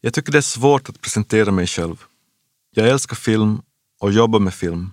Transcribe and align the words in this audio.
Jag 0.00 0.14
tycker 0.14 0.32
det 0.32 0.38
är 0.38 0.42
svårt 0.42 0.88
att 0.88 1.00
presentera 1.00 1.50
mig 1.50 1.66
själv. 1.66 2.04
Jag 2.74 2.88
älskar 2.88 3.16
film 3.16 3.62
och 4.00 4.12
jobbar 4.12 4.38
med 4.38 4.54
film. 4.54 4.90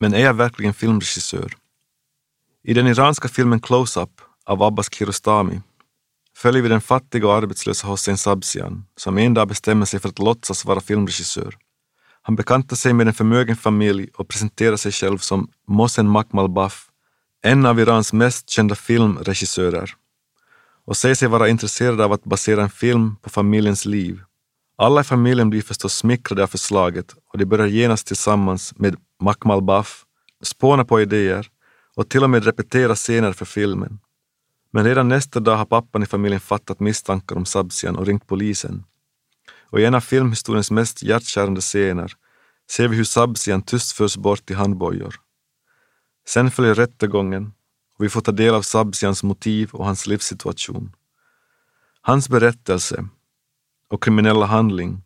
Men 0.00 0.14
är 0.14 0.20
jag 0.20 0.34
verkligen 0.34 0.74
filmregissör? 0.74 1.52
I 2.62 2.74
den 2.74 2.86
iranska 2.86 3.28
filmen 3.28 3.60
Close-Up 3.60 4.20
av 4.44 4.62
Abbas 4.62 4.94
Kiarostami 4.94 5.60
följer 6.36 6.62
vi 6.62 6.68
den 6.68 6.80
fattiga 6.80 7.26
och 7.26 7.34
arbetslösa 7.34 7.86
Hossein 7.86 8.18
Sabzian 8.18 8.84
som 8.96 9.18
en 9.18 9.34
dag 9.34 9.48
bestämmer 9.48 9.86
sig 9.86 10.00
för 10.00 10.08
att 10.08 10.18
låtsas 10.18 10.64
vara 10.64 10.80
filmregissör. 10.80 11.56
Han 12.22 12.36
bekantar 12.36 12.76
sig 12.76 12.92
med 12.92 13.08
en 13.08 13.14
förmögen 13.14 13.56
familj 13.56 14.08
och 14.14 14.28
presenterar 14.28 14.76
sig 14.76 14.92
själv 14.92 15.18
som 15.18 15.48
Mohsen 15.68 16.08
Makmalbaf, 16.08 16.90
en 17.42 17.66
av 17.66 17.80
Irans 17.80 18.12
mest 18.12 18.50
kända 18.50 18.74
filmregissörer 18.74 19.94
och 20.84 20.96
säger 20.96 21.14
sig 21.14 21.28
vara 21.28 21.48
intresserad 21.48 22.00
av 22.00 22.12
att 22.12 22.24
basera 22.24 22.62
en 22.62 22.70
film 22.70 23.16
på 23.16 23.30
familjens 23.30 23.84
liv. 23.86 24.20
Alla 24.76 25.00
i 25.00 25.04
familjen 25.04 25.50
blir 25.50 25.62
förstås 25.62 25.94
smickrade 25.94 26.42
av 26.42 26.46
förslaget 26.46 27.14
och 27.32 27.38
de 27.38 27.44
börjar 27.44 27.66
genast 27.66 28.06
tillsammans 28.06 28.74
med 28.76 28.96
Makmalbaf 29.22 30.04
spåna 30.42 30.84
på 30.84 31.00
idéer 31.00 31.46
och 31.96 32.08
till 32.08 32.22
och 32.24 32.30
med 32.30 32.44
repetera 32.44 32.94
scener 32.94 33.32
för 33.32 33.44
filmen. 33.44 33.98
Men 34.70 34.84
redan 34.84 35.08
nästa 35.08 35.40
dag 35.40 35.56
har 35.56 35.64
pappan 35.64 36.02
i 36.02 36.06
familjen 36.06 36.40
fattat 36.40 36.80
misstankar 36.80 37.36
om 37.36 37.44
Sabzian 37.44 37.96
och 37.96 38.06
ringt 38.06 38.26
polisen. 38.26 38.84
Och 39.70 39.80
i 39.80 39.84
en 39.84 39.94
av 39.94 40.00
filmhistoriens 40.00 40.70
mest 40.70 41.02
hjärtkärande 41.02 41.60
scener 41.60 42.12
ser 42.70 42.88
vi 42.88 42.96
hur 42.96 43.04
Sabzian 43.04 43.62
tyst 43.62 43.92
förs 43.92 44.16
bort 44.16 44.50
i 44.50 44.54
handbojor. 44.54 45.14
Sen 46.28 46.50
följer 46.50 46.74
rättegången 46.74 47.52
och 47.98 48.04
vi 48.04 48.08
får 48.08 48.20
ta 48.20 48.32
del 48.32 48.54
av 48.54 48.62
Sabzians 48.62 49.22
motiv 49.22 49.70
och 49.72 49.84
hans 49.84 50.06
livssituation. 50.06 50.92
Hans 52.00 52.28
berättelse 52.28 53.08
och 53.88 54.02
kriminella 54.02 54.46
handling 54.46 55.02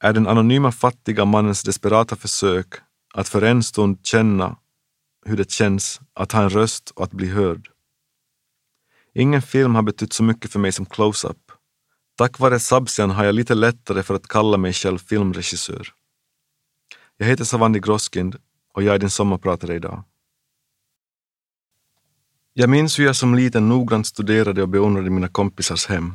är 0.00 0.12
den 0.12 0.26
anonyma 0.26 0.72
fattiga 0.72 1.24
mannens 1.24 1.62
desperata 1.62 2.16
försök 2.16 2.74
att 3.14 3.28
för 3.28 3.42
en 3.42 3.62
stund 3.62 3.98
känna 4.02 4.56
hur 5.24 5.36
det 5.36 5.50
känns 5.50 6.00
att 6.14 6.32
ha 6.32 6.42
en 6.42 6.50
röst 6.50 6.90
och 6.90 7.04
att 7.04 7.12
bli 7.12 7.28
hörd. 7.28 7.68
Ingen 9.14 9.42
film 9.42 9.74
har 9.74 9.82
betytt 9.82 10.12
så 10.12 10.22
mycket 10.22 10.52
för 10.52 10.58
mig 10.58 10.72
som 10.72 10.86
Close-Up. 10.86 11.52
Tack 12.16 12.38
vare 12.38 12.60
Sabzian 12.60 13.10
har 13.10 13.24
jag 13.24 13.34
lite 13.34 13.54
lättare 13.54 14.02
för 14.02 14.14
att 14.14 14.28
kalla 14.28 14.56
mig 14.56 14.72
själv 14.72 14.98
filmregissör. 14.98 15.88
Jag 17.16 17.26
heter 17.26 17.44
Savandi 17.44 17.80
Groskind 17.80 18.36
och 18.72 18.82
jag 18.82 18.94
är 18.94 18.98
din 18.98 19.10
sommarpratare 19.10 19.74
idag. 19.74 20.04
Jag 22.54 22.70
minns 22.70 22.98
hur 22.98 23.04
jag 23.04 23.16
som 23.16 23.34
liten 23.34 23.68
noggrant 23.68 24.06
studerade 24.06 24.62
och 24.62 24.68
beundrade 24.68 25.10
mina 25.10 25.28
kompisars 25.28 25.86
hem. 25.86 26.12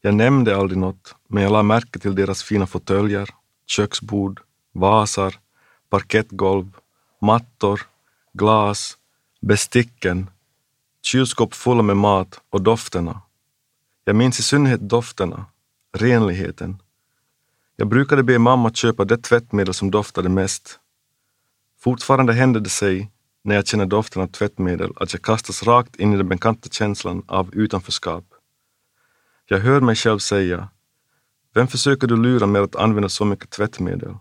Jag 0.00 0.14
nämnde 0.14 0.56
aldrig 0.56 0.78
något, 0.78 1.14
men 1.28 1.42
jag 1.42 1.52
la 1.52 1.62
märke 1.62 1.98
till 1.98 2.14
deras 2.14 2.42
fina 2.42 2.66
fåtöljer, 2.66 3.30
köksbord, 3.66 4.40
vasar, 4.72 5.34
parkettgolv, 5.90 6.76
mattor, 7.20 7.80
glas, 8.32 8.98
besticken, 9.40 10.30
kylskåp 11.02 11.54
fulla 11.54 11.82
med 11.82 11.96
mat 11.96 12.40
och 12.50 12.62
dofterna. 12.62 13.20
Jag 14.04 14.16
minns 14.16 14.40
i 14.40 14.42
synnerhet 14.42 14.80
dofterna, 14.80 15.44
renligheten. 15.96 16.82
Jag 17.76 17.88
brukade 17.88 18.22
be 18.22 18.38
mamma 18.38 18.70
köpa 18.70 19.04
det 19.04 19.18
tvättmedel 19.18 19.74
som 19.74 19.90
doftade 19.90 20.28
mest. 20.28 20.78
Fortfarande 21.80 22.32
hände 22.32 22.60
det 22.60 22.70
sig 22.70 23.10
när 23.46 23.54
jag 23.54 23.66
känner 23.66 23.86
doften 23.86 24.22
av 24.22 24.26
tvättmedel 24.26 24.92
att 24.96 25.12
jag 25.12 25.22
kastas 25.22 25.62
rakt 25.62 25.96
in 25.96 26.12
i 26.12 26.16
den 26.16 26.28
bekanta 26.28 26.68
känslan 26.68 27.22
av 27.26 27.54
utanförskap. 27.54 28.24
Jag 29.46 29.58
hör 29.58 29.80
mig 29.80 29.96
själv 29.96 30.18
säga, 30.18 30.68
vem 31.54 31.66
försöker 31.66 32.06
du 32.06 32.16
lura 32.16 32.46
med 32.46 32.62
att 32.62 32.76
använda 32.76 33.08
så 33.08 33.24
mycket 33.24 33.50
tvättmedel? 33.50 34.14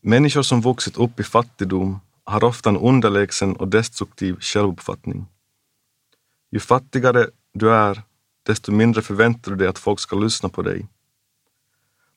Människor 0.00 0.42
som 0.42 0.60
vuxit 0.60 0.96
upp 0.96 1.20
i 1.20 1.22
fattigdom 1.22 2.00
har 2.24 2.44
ofta 2.44 2.70
en 2.70 2.76
underlägsen 2.76 3.56
och 3.56 3.68
destruktiv 3.68 4.36
självuppfattning. 4.40 5.26
Ju 6.50 6.60
fattigare 6.60 7.26
du 7.52 7.70
är, 7.70 8.02
desto 8.42 8.72
mindre 8.72 9.02
förväntar 9.02 9.50
du 9.50 9.56
dig 9.56 9.68
att 9.68 9.78
folk 9.78 10.00
ska 10.00 10.16
lyssna 10.16 10.48
på 10.48 10.62
dig. 10.62 10.88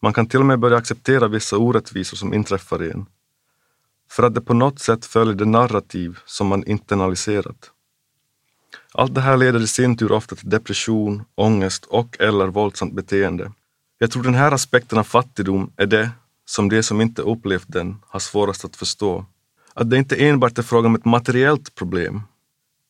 Man 0.02 0.14
kan 0.14 0.28
till 0.28 0.40
och 0.40 0.46
med 0.46 0.60
börja 0.60 0.78
acceptera 0.78 1.28
vissa 1.28 1.58
orättvisor 1.58 2.18
som 2.18 2.34
inträffar 2.34 2.84
i 2.84 2.92
en 2.92 3.06
för 4.12 4.24
att 4.24 4.36
det 4.36 4.42
på 4.42 4.54
något 4.54 4.80
sätt 4.80 5.06
följer 5.06 5.36
det 5.36 5.46
narrativ 5.46 6.20
som 6.26 6.48
man 6.48 6.64
internaliserat. 6.64 7.72
Allt 8.94 9.16
det 9.16 9.22
här 9.22 9.38
leder 9.38 9.60
i 9.60 9.68
sin 9.68 9.98
tur 9.98 10.12
ofta 10.12 10.36
till 10.36 10.50
depression, 10.50 11.24
ångest 11.36 11.86
och 11.86 12.18
eller 12.20 12.48
våldsamt 12.48 12.94
beteende. 12.94 13.52
Jag 13.98 14.12
tror 14.12 14.24
den 14.24 14.36
här 14.36 14.52
aspekten 14.52 14.98
av 14.98 15.04
fattigdom 15.04 15.72
är 15.78 15.86
det 15.86 16.10
som 16.46 16.70
de 16.70 16.84
som 16.84 17.02
inte 17.02 17.22
upplevt 17.22 17.66
den 17.68 17.98
har 18.08 18.20
svårast 18.20 18.66
att 18.66 18.76
förstå. 18.76 19.26
Att 19.74 19.90
det 19.90 19.98
inte 19.98 20.16
enbart 20.16 20.58
är 20.58 20.64
fråga 20.64 20.88
om 20.88 20.96
ett 20.96 21.06
materiellt 21.06 21.76
problem. 21.76 22.22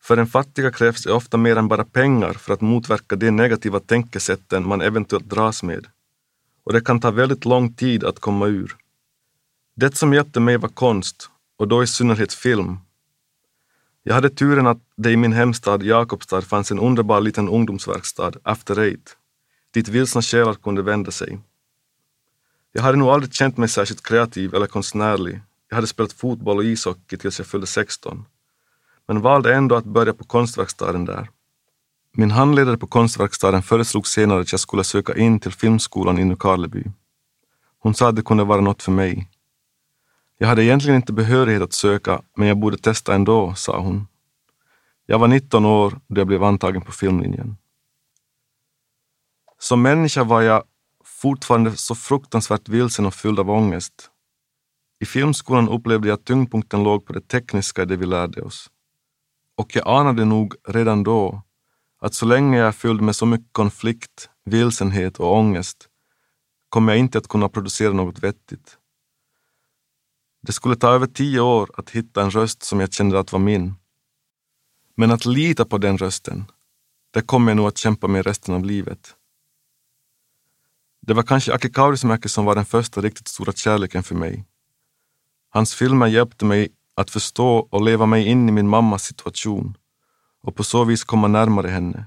För 0.01 0.17
en 0.17 0.27
fattiga 0.27 0.71
krävs 0.71 1.03
det 1.03 1.13
ofta 1.13 1.37
mer 1.37 1.55
än 1.55 1.67
bara 1.67 1.85
pengar 1.85 2.33
för 2.33 2.53
att 2.53 2.61
motverka 2.61 3.15
de 3.15 3.31
negativa 3.31 3.79
tänkesätten 3.79 4.67
man 4.67 4.81
eventuellt 4.81 5.29
dras 5.29 5.63
med. 5.63 5.87
Och 6.63 6.73
det 6.73 6.81
kan 6.81 6.99
ta 6.99 7.11
väldigt 7.11 7.45
lång 7.45 7.73
tid 7.73 8.03
att 8.03 8.19
komma 8.19 8.47
ur. 8.47 8.75
Det 9.79 9.95
som 9.97 10.13
hjälpte 10.13 10.39
mig 10.39 10.57
var 10.57 10.69
konst, 10.69 11.29
och 11.57 11.67
då 11.67 11.83
i 11.83 11.87
synnerhet 11.87 12.33
film. 12.33 12.77
Jag 14.03 14.13
hade 14.13 14.29
turen 14.29 14.67
att 14.67 14.77
det 14.97 15.11
i 15.11 15.17
min 15.17 15.33
hemstad 15.33 15.83
Jakobstad 15.83 16.41
fanns 16.41 16.71
en 16.71 16.79
underbar 16.79 17.21
liten 17.21 17.49
ungdomsverkstad, 17.49 18.31
After 18.43 18.79
Eight, 18.79 19.17
dit 19.73 19.87
vilsna 19.87 20.21
själar 20.21 20.53
kunde 20.53 20.81
vända 20.81 21.11
sig. 21.11 21.39
Jag 22.71 22.81
hade 22.81 22.97
nog 22.97 23.09
aldrig 23.09 23.33
känt 23.33 23.57
mig 23.57 23.69
särskilt 23.69 24.03
kreativ 24.03 24.55
eller 24.55 24.67
konstnärlig. 24.67 25.41
Jag 25.69 25.75
hade 25.75 25.87
spelat 25.87 26.13
fotboll 26.13 26.57
och 26.57 26.63
ishockey 26.63 27.17
tills 27.17 27.39
jag 27.39 27.47
fyllde 27.47 27.67
16, 27.67 28.25
men 29.07 29.21
valde 29.21 29.55
ändå 29.55 29.75
att 29.75 29.85
börja 29.85 30.13
på 30.13 30.23
konstverkstaden 30.23 31.05
där. 31.05 31.29
Min 32.13 32.31
handledare 32.31 32.77
på 32.77 32.87
konstverkstaden 32.87 33.61
föreslog 33.61 34.07
senare 34.07 34.41
att 34.41 34.51
jag 34.51 34.59
skulle 34.59 34.83
söka 34.83 35.15
in 35.15 35.39
till 35.39 35.51
filmskolan 35.51 36.19
i 36.19 36.25
Nykarleby. 36.25 36.83
Hon 37.79 37.93
sa 37.93 38.09
att 38.09 38.15
det 38.15 38.21
kunde 38.21 38.43
vara 38.43 38.61
något 38.61 38.83
för 38.83 38.91
mig, 38.91 39.29
jag 40.41 40.47
hade 40.47 40.63
egentligen 40.63 40.95
inte 40.95 41.13
behörighet 41.13 41.61
att 41.61 41.73
söka, 41.73 42.21
men 42.35 42.47
jag 42.47 42.57
borde 42.57 42.77
testa 42.77 43.15
ändå, 43.15 43.53
sa 43.55 43.79
hon. 43.79 44.07
Jag 45.05 45.19
var 45.19 45.27
19 45.27 45.65
år 45.65 45.99
då 46.07 46.21
jag 46.21 46.27
blev 46.27 46.43
antagen 46.43 46.81
på 46.81 46.91
filmlinjen. 46.91 47.57
Som 49.57 49.81
människa 49.81 50.23
var 50.23 50.41
jag 50.41 50.63
fortfarande 51.05 51.75
så 51.75 51.95
fruktansvärt 51.95 52.69
vilsen 52.69 53.05
och 53.05 53.13
fylld 53.13 53.39
av 53.39 53.49
ångest. 53.49 54.09
I 54.99 55.05
filmskolan 55.05 55.69
upplevde 55.69 56.07
jag 56.07 56.15
att 56.15 56.25
tyngdpunkten 56.25 56.83
låg 56.83 57.05
på 57.05 57.13
det 57.13 57.27
tekniska 57.27 57.81
i 57.81 57.85
det 57.85 57.95
vi 57.95 58.05
lärde 58.05 58.41
oss. 58.41 58.69
Och 59.57 59.75
jag 59.75 59.87
anade 59.87 60.25
nog 60.25 60.55
redan 60.67 61.03
då 61.03 61.41
att 62.01 62.13
så 62.13 62.25
länge 62.25 62.57
jag 62.57 62.67
är 62.67 62.71
fylld 62.71 63.01
med 63.01 63.15
så 63.15 63.25
mycket 63.25 63.53
konflikt, 63.53 64.29
vilsenhet 64.45 65.19
och 65.19 65.35
ångest 65.35 65.87
kommer 66.69 66.93
jag 66.93 66.99
inte 66.99 67.17
att 67.17 67.27
kunna 67.27 67.49
producera 67.49 67.93
något 67.93 68.19
vettigt. 68.19 68.77
Det 70.41 70.51
skulle 70.51 70.75
ta 70.75 70.89
över 70.89 71.07
tio 71.07 71.39
år 71.39 71.69
att 71.77 71.89
hitta 71.89 72.21
en 72.21 72.31
röst 72.31 72.63
som 72.63 72.79
jag 72.79 72.93
kände 72.93 73.19
att 73.19 73.31
var 73.31 73.39
min. 73.39 73.73
Men 74.95 75.11
att 75.11 75.25
lita 75.25 75.65
på 75.65 75.77
den 75.77 75.97
rösten, 75.97 76.45
det 77.11 77.21
kommer 77.21 77.51
jag 77.51 77.57
nog 77.57 77.67
att 77.67 77.77
kämpa 77.77 78.07
med 78.07 78.25
resten 78.25 78.55
av 78.55 78.65
livet. 78.65 79.15
Det 81.01 81.13
var 81.13 81.23
kanske 81.23 81.53
Aki 81.53 81.69
Kaurismäki 81.69 82.29
som 82.29 82.45
var 82.45 82.55
den 82.55 82.65
första 82.65 83.01
riktigt 83.01 83.27
stora 83.27 83.53
kärleken 83.53 84.03
för 84.03 84.15
mig. 84.15 84.45
Hans 85.49 85.75
filmer 85.75 86.07
hjälpte 86.07 86.45
mig 86.45 86.69
att 86.95 87.09
förstå 87.09 87.67
och 87.71 87.81
leva 87.81 88.05
mig 88.05 88.25
in 88.25 88.49
i 88.49 88.51
min 88.51 88.67
mammas 88.67 89.03
situation 89.03 89.77
och 90.41 90.55
på 90.55 90.63
så 90.63 90.83
vis 90.83 91.03
komma 91.03 91.27
närmare 91.27 91.67
henne. 91.67 92.05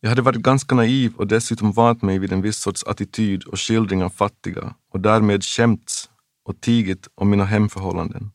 Jag 0.00 0.08
hade 0.08 0.22
varit 0.22 0.40
ganska 0.40 0.74
naiv 0.74 1.16
och 1.16 1.26
dessutom 1.26 1.72
vant 1.72 2.02
mig 2.02 2.18
vid 2.18 2.32
en 2.32 2.42
viss 2.42 2.58
sorts 2.58 2.84
attityd 2.84 3.44
och 3.44 3.60
skildring 3.60 4.04
av 4.04 4.10
fattiga 4.10 4.74
och 4.92 5.00
därmed 5.00 5.44
skämts 5.44 6.10
och 6.50 6.60
tigit 6.60 7.08
om 7.14 7.30
mina 7.30 7.44
hemförhållanden. 7.44 8.30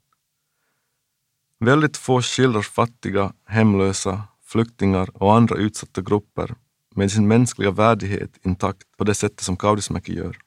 Väldigt 1.59 1.97
få 1.97 2.21
skildrar 2.21 2.61
fattiga, 2.61 3.33
hemlösa, 3.45 4.23
flyktingar 4.43 5.09
och 5.13 5.35
andra 5.35 5.55
utsatta 5.55 6.01
grupper 6.01 6.55
med 6.95 7.11
sin 7.11 7.27
mänskliga 7.27 7.71
värdighet 7.71 8.31
intakt 8.45 8.97
på 8.97 9.03
det 9.03 9.15
sättet 9.15 9.41
som 9.41 9.57
Kaurismäki 9.57 10.15
gör. 10.15 10.37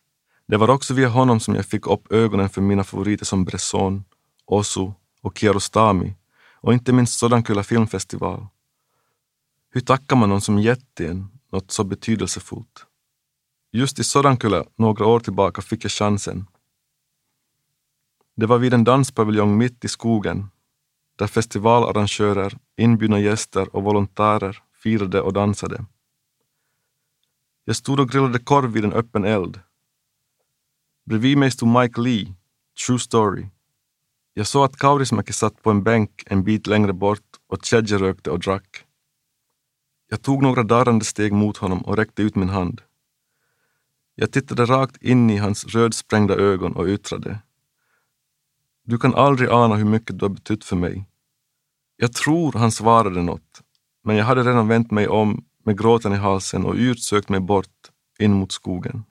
Det 0.46 0.56
var 0.56 0.70
också 0.70 0.94
via 0.94 1.08
honom 1.08 1.40
som 1.40 1.54
jag 1.54 1.66
fick 1.66 1.86
upp 1.86 2.12
ögonen 2.12 2.48
för 2.48 2.60
mina 2.60 2.84
favoriter 2.84 3.24
som 3.24 3.44
Bresson, 3.44 4.04
Osu 4.46 4.90
och 5.22 5.38
Kiarostami 5.38 6.14
och 6.60 6.72
inte 6.72 6.92
minst 6.92 7.18
Sodankylä 7.18 7.62
filmfestival. 7.62 8.46
Hur 9.70 9.80
tackar 9.80 10.16
man 10.16 10.28
någon 10.28 10.40
som 10.40 10.58
gett 10.58 11.00
en 11.00 11.28
något 11.52 11.70
så 11.70 11.84
betydelsefullt? 11.84 12.86
Just 13.72 13.98
i 13.98 14.04
Sodankylä 14.04 14.64
några 14.76 15.06
år 15.06 15.20
tillbaka 15.20 15.62
fick 15.62 15.84
jag 15.84 15.92
chansen 15.92 16.46
det 18.38 18.46
var 18.46 18.58
vid 18.58 18.74
en 18.74 18.84
danspaviljong 18.84 19.56
mitt 19.58 19.84
i 19.84 19.88
skogen 19.88 20.50
där 21.18 21.26
festivalarrangörer, 21.26 22.58
inbjudna 22.76 23.20
gäster 23.20 23.76
och 23.76 23.82
volontärer 23.82 24.62
firade 24.82 25.20
och 25.20 25.32
dansade. 25.32 25.84
Jag 27.64 27.76
stod 27.76 28.00
och 28.00 28.08
grillade 28.08 28.38
korv 28.38 28.70
vid 28.70 28.84
en 28.84 28.92
öppen 28.92 29.24
eld. 29.24 29.60
Bredvid 31.06 31.38
mig 31.38 31.50
stod 31.50 31.68
Mike 31.68 32.00
Lee, 32.00 32.34
True 32.86 32.98
Story. 32.98 33.46
Jag 34.34 34.46
såg 34.46 34.64
att 34.64 34.76
Kaurismäki 34.76 35.32
satt 35.32 35.62
på 35.62 35.70
en 35.70 35.82
bänk 35.82 36.22
en 36.26 36.44
bit 36.44 36.66
längre 36.66 36.92
bort 36.92 37.28
och 37.46 37.64
Chedje 37.64 37.98
rökte 37.98 38.30
och 38.30 38.38
drack. 38.38 38.84
Jag 40.08 40.22
tog 40.22 40.42
några 40.42 40.62
darrande 40.62 41.04
steg 41.04 41.32
mot 41.32 41.56
honom 41.56 41.82
och 41.82 41.96
räckte 41.96 42.22
ut 42.22 42.36
min 42.36 42.48
hand. 42.48 42.80
Jag 44.14 44.32
tittade 44.32 44.64
rakt 44.64 45.02
in 45.02 45.30
i 45.30 45.36
hans 45.36 45.66
rödsprängda 45.66 46.34
ögon 46.34 46.76
och 46.76 46.86
yttrade. 46.86 47.42
Du 48.88 48.98
kan 48.98 49.14
aldrig 49.14 49.50
ana 49.50 49.76
hur 49.76 49.84
mycket 49.84 50.18
du 50.18 50.24
har 50.24 50.30
betytt 50.30 50.64
för 50.64 50.76
mig. 50.76 51.04
Jag 51.96 52.12
tror 52.12 52.52
han 52.52 52.72
svarade 52.72 53.22
något, 53.22 53.62
men 54.04 54.16
jag 54.16 54.24
hade 54.24 54.42
redan 54.42 54.68
vänt 54.68 54.90
mig 54.90 55.08
om 55.08 55.44
med 55.64 55.78
gråten 55.78 56.12
i 56.12 56.16
halsen 56.16 56.64
och 56.64 56.74
yrt 56.74 57.02
sökt 57.02 57.28
mig 57.28 57.40
bort 57.40 57.90
in 58.18 58.32
mot 58.32 58.52
skogen. 58.52 59.04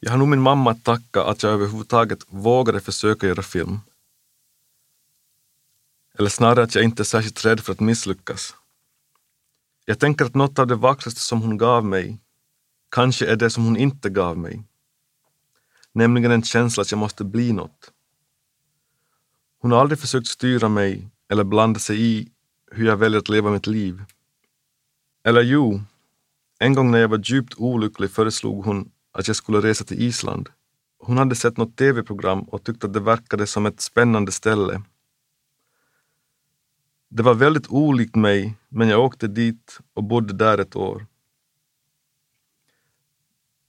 Jag 0.00 0.10
har 0.10 0.18
nog 0.18 0.28
min 0.28 0.40
mamma 0.40 0.70
att 0.70 0.84
tacka 0.84 1.22
att 1.22 1.42
jag 1.42 1.52
överhuvudtaget 1.52 2.24
vågade 2.28 2.80
försöka 2.80 3.26
göra 3.26 3.42
film. 3.42 3.80
Eller 6.18 6.28
snarare 6.28 6.64
att 6.64 6.74
jag 6.74 6.84
inte 6.84 7.02
är 7.02 7.04
särskilt 7.04 7.44
rädd 7.44 7.60
för 7.60 7.72
att 7.72 7.80
misslyckas. 7.80 8.54
Jag 9.84 9.98
tänker 9.98 10.24
att 10.24 10.34
något 10.34 10.58
av 10.58 10.66
det 10.66 10.74
vackraste 10.74 11.20
som 11.20 11.42
hon 11.42 11.58
gav 11.58 11.84
mig 11.84 12.18
kanske 12.90 13.26
är 13.26 13.36
det 13.36 13.50
som 13.50 13.64
hon 13.64 13.76
inte 13.76 14.10
gav 14.10 14.38
mig. 14.38 14.64
Nämligen 15.94 16.30
en 16.30 16.42
känsla 16.42 16.80
att 16.80 16.90
jag 16.90 16.98
måste 16.98 17.24
bli 17.24 17.52
något. 17.52 17.92
Hon 19.58 19.72
har 19.72 19.80
aldrig 19.80 19.98
försökt 19.98 20.26
styra 20.26 20.68
mig 20.68 21.08
eller 21.28 21.44
blanda 21.44 21.80
sig 21.80 22.02
i 22.02 22.28
hur 22.70 22.86
jag 22.86 22.96
väljer 22.96 23.18
att 23.18 23.28
leva 23.28 23.50
mitt 23.50 23.66
liv. 23.66 24.04
Eller 25.24 25.42
jo, 25.42 25.80
en 26.58 26.74
gång 26.74 26.90
när 26.90 26.98
jag 26.98 27.08
var 27.08 27.20
djupt 27.24 27.54
olycklig 27.56 28.10
föreslog 28.10 28.64
hon 28.64 28.90
att 29.12 29.26
jag 29.26 29.36
skulle 29.36 29.60
resa 29.60 29.84
till 29.84 30.02
Island. 30.02 30.48
Hon 30.98 31.18
hade 31.18 31.34
sett 31.34 31.56
något 31.56 31.76
tv-program 31.76 32.42
och 32.42 32.64
tyckte 32.64 32.86
att 32.86 32.92
det 32.92 33.00
verkade 33.00 33.46
som 33.46 33.66
ett 33.66 33.80
spännande 33.80 34.32
ställe. 34.32 34.82
Det 37.08 37.22
var 37.22 37.34
väldigt 37.34 37.68
olikt 37.68 38.16
mig, 38.16 38.54
men 38.68 38.88
jag 38.88 39.04
åkte 39.04 39.28
dit 39.28 39.78
och 39.94 40.04
bodde 40.04 40.32
där 40.32 40.58
ett 40.58 40.76
år. 40.76 41.06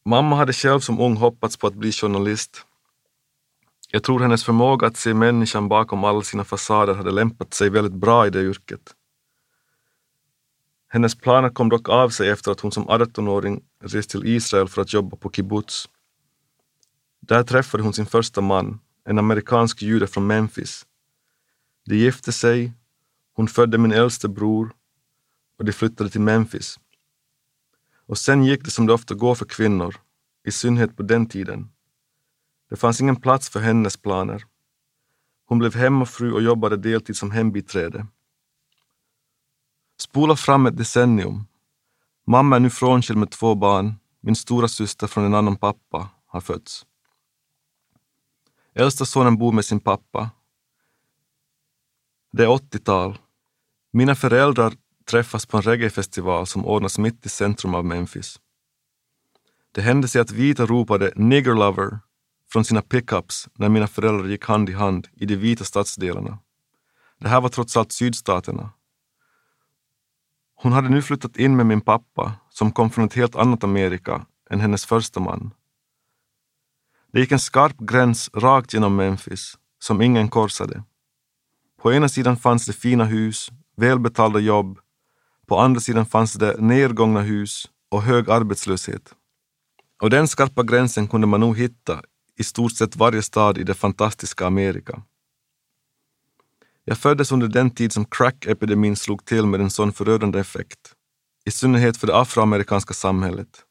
Mamma 0.06 0.36
hade 0.36 0.54
själv 0.54 0.80
som 0.80 1.00
ung 1.00 1.16
hoppats 1.16 1.58
på 1.58 1.68
att 1.68 1.74
bli 1.74 1.92
journalist. 1.92 2.66
Jag 3.90 4.04
tror 4.04 4.20
hennes 4.20 4.44
förmåga 4.44 4.88
att 4.88 4.98
se 4.98 5.14
människan 5.14 5.68
bakom 5.68 6.04
alla 6.04 6.22
sina 6.22 6.44
fasader 6.44 6.94
hade 6.94 7.12
lämpat 7.12 7.54
sig 7.54 7.70
väldigt 7.70 7.94
bra 7.94 8.28
i 8.28 8.30
det 8.30 8.42
yrket. 8.42 8.96
Hennes 10.88 11.16
planer 11.16 11.50
kom 11.50 11.70
dock 11.70 11.90
av 11.90 12.10
sig 12.10 12.30
efter 12.30 12.52
att 12.52 12.60
hon 12.60 12.72
som 12.72 12.88
18-åring 12.88 13.62
reste 13.84 14.12
till 14.12 14.28
Israel 14.28 14.68
för 14.68 14.82
att 14.82 14.94
jobba 14.94 15.18
på 15.18 15.32
kibbutz. 15.32 15.90
Där 17.22 17.44
träffade 17.44 17.84
hon 17.84 17.94
sin 17.94 18.06
första 18.06 18.42
man, 18.42 18.80
en 19.06 19.20
amerikansk 19.20 19.82
jude 19.82 20.08
från 20.08 20.28
Memphis. 20.28 20.86
De 21.86 21.96
gifte 21.96 22.32
sig, 22.32 22.74
hon 23.34 23.48
födde 23.48 23.78
min 23.78 23.92
äldste 23.92 24.30
bror 24.30 24.74
och 25.58 25.66
de 25.66 25.72
flyttade 25.72 26.10
till 26.10 26.22
Memphis. 26.22 26.80
Och 28.14 28.18
sen 28.18 28.44
gick 28.44 28.66
det 28.66 28.72
som 28.72 28.86
det 28.86 28.94
ofta 28.94 29.14
går 29.16 29.36
för 29.36 29.46
kvinnor, 29.46 29.96
i 30.48 30.52
synnerhet 30.52 30.98
på 30.98 31.04
den 31.04 31.26
tiden. 31.26 31.70
Det 32.70 32.76
fanns 32.76 33.02
ingen 33.02 33.16
plats 33.16 33.50
för 33.50 33.60
hennes 33.60 33.98
planer. 33.98 34.44
Hon 35.46 35.60
blev 35.60 35.76
hemmafru 35.76 36.34
och 36.34 36.42
jobbade 36.42 36.78
deltid 36.78 37.18
som 37.18 37.32
hembiträde. 37.32 38.08
Spola 40.00 40.36
fram 40.36 40.66
ett 40.66 40.78
decennium. 40.78 41.46
Mamma 42.28 42.56
är 42.56 42.60
nu 42.60 42.70
frånskild 42.70 43.20
med 43.20 43.32
två 43.32 43.56
barn. 43.56 43.94
Min 44.20 44.36
stora 44.36 44.68
syster 44.68 45.08
från 45.08 45.26
en 45.26 45.34
annan 45.34 45.56
pappa 45.56 46.10
har 46.26 46.42
fötts. 46.42 46.86
Äldsta 48.74 49.06
sonen 49.06 49.38
bor 49.38 49.52
med 49.52 49.66
sin 49.66 49.80
pappa. 49.80 50.30
Det 52.32 52.44
är 52.44 52.48
80-tal. 52.48 53.18
Mina 53.92 54.16
föräldrar 54.16 54.74
träffas 55.06 55.46
på 55.46 55.58
en 55.58 55.64
reggaefestival 55.64 56.48
som 56.48 56.66
ordnas 56.66 56.98
mitt 56.98 57.26
i 57.26 57.30
centrum 57.30 57.76
av 57.76 57.86
Memphis. 57.86 58.40
Det 59.72 59.82
hände 59.82 60.08
sig 60.08 60.22
att 60.22 60.32
vita 60.32 60.66
ropade 60.66 61.12
“nigger 61.16 61.54
lover” 61.54 62.00
från 62.52 62.66
sina 62.66 62.82
pickups 62.82 63.50
när 63.54 63.70
mina 63.70 63.88
föräldrar 63.88 64.28
gick 64.28 64.46
hand 64.46 64.70
i 64.70 64.74
hand 64.74 65.08
i 65.14 65.26
de 65.26 65.36
vita 65.36 65.64
stadsdelarna. 65.64 66.40
Det 67.20 67.30
här 67.30 67.42
var 67.42 67.50
trots 67.50 67.78
allt 67.78 67.92
sydstaterna. 67.92 68.70
Hon 70.56 70.72
hade 70.72 70.90
nu 70.90 71.02
flyttat 71.02 71.38
in 71.38 71.56
med 71.56 71.66
min 71.66 71.82
pappa 71.82 72.34
som 72.50 72.72
kom 72.72 72.90
från 72.90 73.06
ett 73.06 73.14
helt 73.14 73.36
annat 73.36 73.64
Amerika 73.64 74.26
än 74.50 74.62
hennes 74.62 74.86
första 74.86 75.20
man. 75.20 75.54
Det 77.12 77.20
gick 77.20 77.32
en 77.32 77.40
skarp 77.40 77.78
gräns 77.78 78.30
rakt 78.34 78.74
genom 78.74 78.96
Memphis 78.96 79.58
som 79.80 80.02
ingen 80.02 80.30
korsade. 80.30 80.84
På 81.82 81.94
ena 81.94 82.10
sidan 82.10 82.38
fanns 82.38 82.66
det 82.66 82.74
fina 82.74 83.06
hus, 83.06 83.50
välbetalda 83.76 84.40
jobb. 84.40 84.80
På 85.48 85.60
andra 85.60 85.82
sidan 85.82 86.06
fanns 86.06 86.34
det 86.34 86.56
nedgångna 86.60 87.22
hus 87.22 87.70
och 87.92 88.02
hög 88.02 88.30
arbetslöshet. 88.30 89.14
Och 90.02 90.10
den 90.10 90.28
skarpa 90.28 90.64
gränsen 90.64 91.08
kunde 91.08 91.28
man 91.28 91.40
nog 91.40 91.58
hitta 91.58 92.02
i 92.38 92.44
stort 92.44 92.72
sett 92.72 92.96
varje 92.96 93.22
stad 93.22 93.58
i 93.58 93.64
det 93.64 93.74
fantastiska 93.74 94.48
Amerika. 94.48 95.02
Jag 96.86 96.98
föddes 96.98 97.32
under 97.32 97.48
den 97.48 97.72
tid 97.72 97.94
som 97.94 98.06
crack-epidemin 98.06 98.96
slog 98.96 99.26
till 99.26 99.46
med 99.46 99.62
en 99.62 99.70
sån 99.70 99.94
förödande 99.94 100.40
effekt, 100.40 100.94
i 101.46 101.52
synnerhet 101.52 101.98
för 101.98 102.08
det 102.08 102.18
afroamerikanska 102.18 102.94
samhället. 102.94 103.64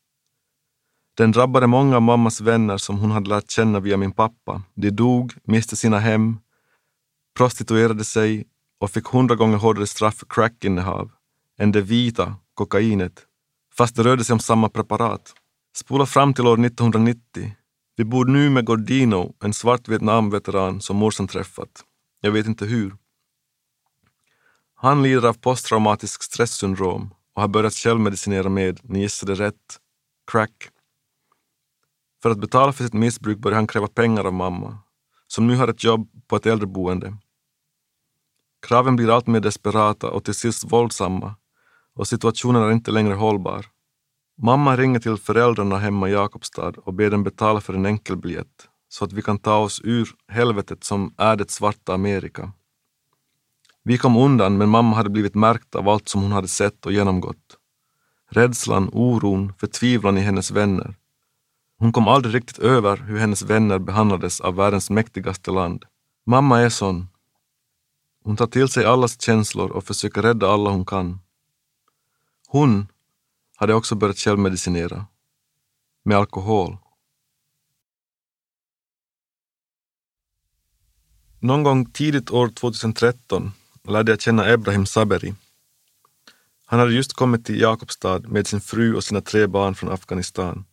Den 1.17 1.33
drabbade 1.33 1.67
många 1.67 1.97
av 1.97 2.03
mammas 2.03 2.41
vänner 2.41 2.77
som 2.77 2.99
hon 2.99 3.11
hade 3.11 3.29
lärt 3.29 3.51
känna 3.51 3.81
via 3.81 3.97
min 3.97 4.13
pappa. 4.13 4.63
De 4.75 4.91
dog, 4.91 5.33
miste 5.45 5.77
sina 5.77 5.99
hem, 5.99 6.39
prostituerade 7.37 8.05
sig 8.05 8.45
och 8.81 8.91
fick 8.91 9.07
hundra 9.07 9.37
gånger 9.37 9.57
hårdare 9.57 9.87
straff 9.87 10.15
för 10.15 10.27
crackinnehav 10.27 11.11
än 11.63 11.73
det 11.73 11.81
vita, 11.81 12.37
kokainet, 12.55 13.27
fast 13.75 13.97
det 13.97 14.03
rörde 14.03 14.25
sig 14.25 14.35
om 14.35 14.41
samma 14.41 14.69
preparat. 14.69 15.35
Spola 15.77 16.07
fram 16.07 16.35
till 16.35 16.47
år 16.47 16.65
1990. 16.67 17.53
Vi 17.97 18.05
bor 18.05 18.25
nu 18.25 18.51
med 18.51 18.65
Gordino, 18.65 19.35
en 19.45 19.55
svart 19.55 19.89
Vietnamveteran 19.89 20.81
som 20.81 20.97
morsan 20.97 21.29
träffat. 21.29 21.85
Jag 22.21 22.33
vet 22.33 22.47
inte 22.47 22.65
hur. 22.65 22.97
Han 24.75 25.03
lider 25.03 25.29
av 25.29 25.33
posttraumatisk 25.33 26.23
stresssyndrom 26.23 27.15
och 27.35 27.43
har 27.43 27.49
börjat 27.49 27.75
självmedicinera 27.75 28.49
med, 28.49 28.81
ni 28.83 29.01
gissade 29.01 29.35
rätt, 29.35 29.79
crack. 30.33 30.69
För 32.23 32.31
att 32.31 32.41
betala 32.41 32.73
för 32.73 32.85
sitt 32.85 32.93
missbruk 32.93 33.39
börjar 33.39 33.57
han 33.57 33.67
kräva 33.67 33.87
pengar 33.87 34.25
av 34.25 34.33
mamma, 34.33 34.79
som 35.27 35.47
nu 35.47 35.57
har 35.57 35.69
ett 35.69 35.85
jobb 35.85 36.11
på 36.27 36.37
ett 36.37 36.47
äldreboende. 36.47 37.17
Kraven 38.67 38.97
blir 38.97 39.11
allt 39.11 39.27
mer 39.27 39.41
desperata 39.41 40.11
och 40.11 40.25
till 40.25 40.35
sist 40.35 40.73
våldsamma 40.73 41.35
och 41.95 42.09
situationen 42.09 42.63
är 42.63 42.73
inte 42.73 42.91
längre 42.91 43.15
hållbar. 43.15 43.67
Mamma 44.43 44.77
ringer 44.77 45.01
till 45.01 45.17
föräldrarna 45.17 45.79
hemma 45.79 46.09
i 46.09 46.13
Jakobstad 46.13 46.73
och 46.77 46.95
ber 46.95 47.11
dem 47.11 47.25
betala 47.25 47.61
för 47.61 47.75
en 47.75 47.87
enkelbiljett 47.87 48.69
så 48.89 49.05
att 49.05 49.13
vi 49.13 49.23
kan 49.23 49.39
ta 49.39 49.57
oss 49.57 49.81
ur 49.85 50.09
helvetet 50.29 50.85
som 50.85 51.15
är 51.17 51.37
det 51.37 51.51
svarta 51.51 51.95
Amerika. 51.95 52.53
Vi 53.85 53.99
kom 53.99 54.17
undan, 54.17 54.59
men 54.59 54.69
mamma 54.69 54.97
hade 54.97 55.11
blivit 55.11 55.35
märkt 55.35 55.75
av 55.75 55.89
allt 55.89 56.09
som 56.09 56.23
hon 56.23 56.33
hade 56.33 56.49
sett 56.49 56.87
och 56.87 56.93
genomgått. 56.93 57.57
Rädslan, 58.31 58.91
oron, 58.93 59.53
förtvivlan 59.59 60.19
i 60.19 60.21
hennes 60.21 60.51
vänner. 60.51 60.95
Hon 61.79 61.93
kom 61.93 62.09
aldrig 62.09 62.35
riktigt 62.35 62.59
över 62.59 62.97
hur 62.97 63.19
hennes 63.19 63.43
vänner 63.43 63.79
behandlades 63.79 64.41
av 64.41 64.55
världens 64.55 64.91
mäktigaste 64.91 65.51
land. 65.51 65.85
Mamma 66.27 66.61
är 66.61 66.69
sån. 66.69 67.07
Hon 68.25 68.37
tar 68.37 68.47
till 68.47 68.69
sig 68.69 68.85
allas 68.85 69.23
känslor 69.23 69.71
och 69.71 69.85
försöker 69.85 70.23
rädda 70.23 70.51
alla 70.51 70.71
hon 70.71 70.85
kan. 70.85 71.19
Hon 72.53 72.87
hade 73.57 73.75
också 73.75 73.95
börjat 73.95 74.19
självmedicinera. 74.19 75.07
Med 76.05 76.17
alkohol. 76.17 76.77
Någon 81.41 81.63
gång 81.63 81.91
tidigt 81.91 82.31
år 82.31 82.49
2013 82.49 83.53
lärde 83.85 84.13
jag 84.13 84.21
känna 84.21 84.49
Ebrahim 84.49 84.87
Saberi. 84.87 85.35
Han 86.67 86.79
hade 86.81 86.93
just 86.93 87.13
kommit 87.13 87.47
till 87.47 87.61
Jakobstad 87.61 88.19
med 88.19 88.47
sin 88.47 88.61
fru 88.61 88.95
och 88.95 89.05
sina 89.05 89.21
tre 89.21 89.47
barn 89.47 89.75
från 89.75 89.93
Afghanistan. 89.93 90.65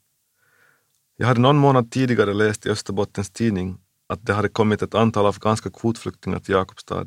Jag 1.18 1.28
hade 1.28 1.40
någon 1.40 1.58
månad 1.58 1.92
tidigare 1.92 2.34
läst 2.34 2.66
i 2.66 2.70
Österbottens 2.70 3.30
tidning 3.30 3.78
att 4.08 4.26
det 4.26 4.34
hade 4.34 4.50
kommit 4.50 4.82
ett 4.82 4.96
antal 4.96 5.26
afghanska 5.26 5.72
kvotflyktingar 5.72 6.40
till 6.40 6.54
Jakobstad 6.54 7.06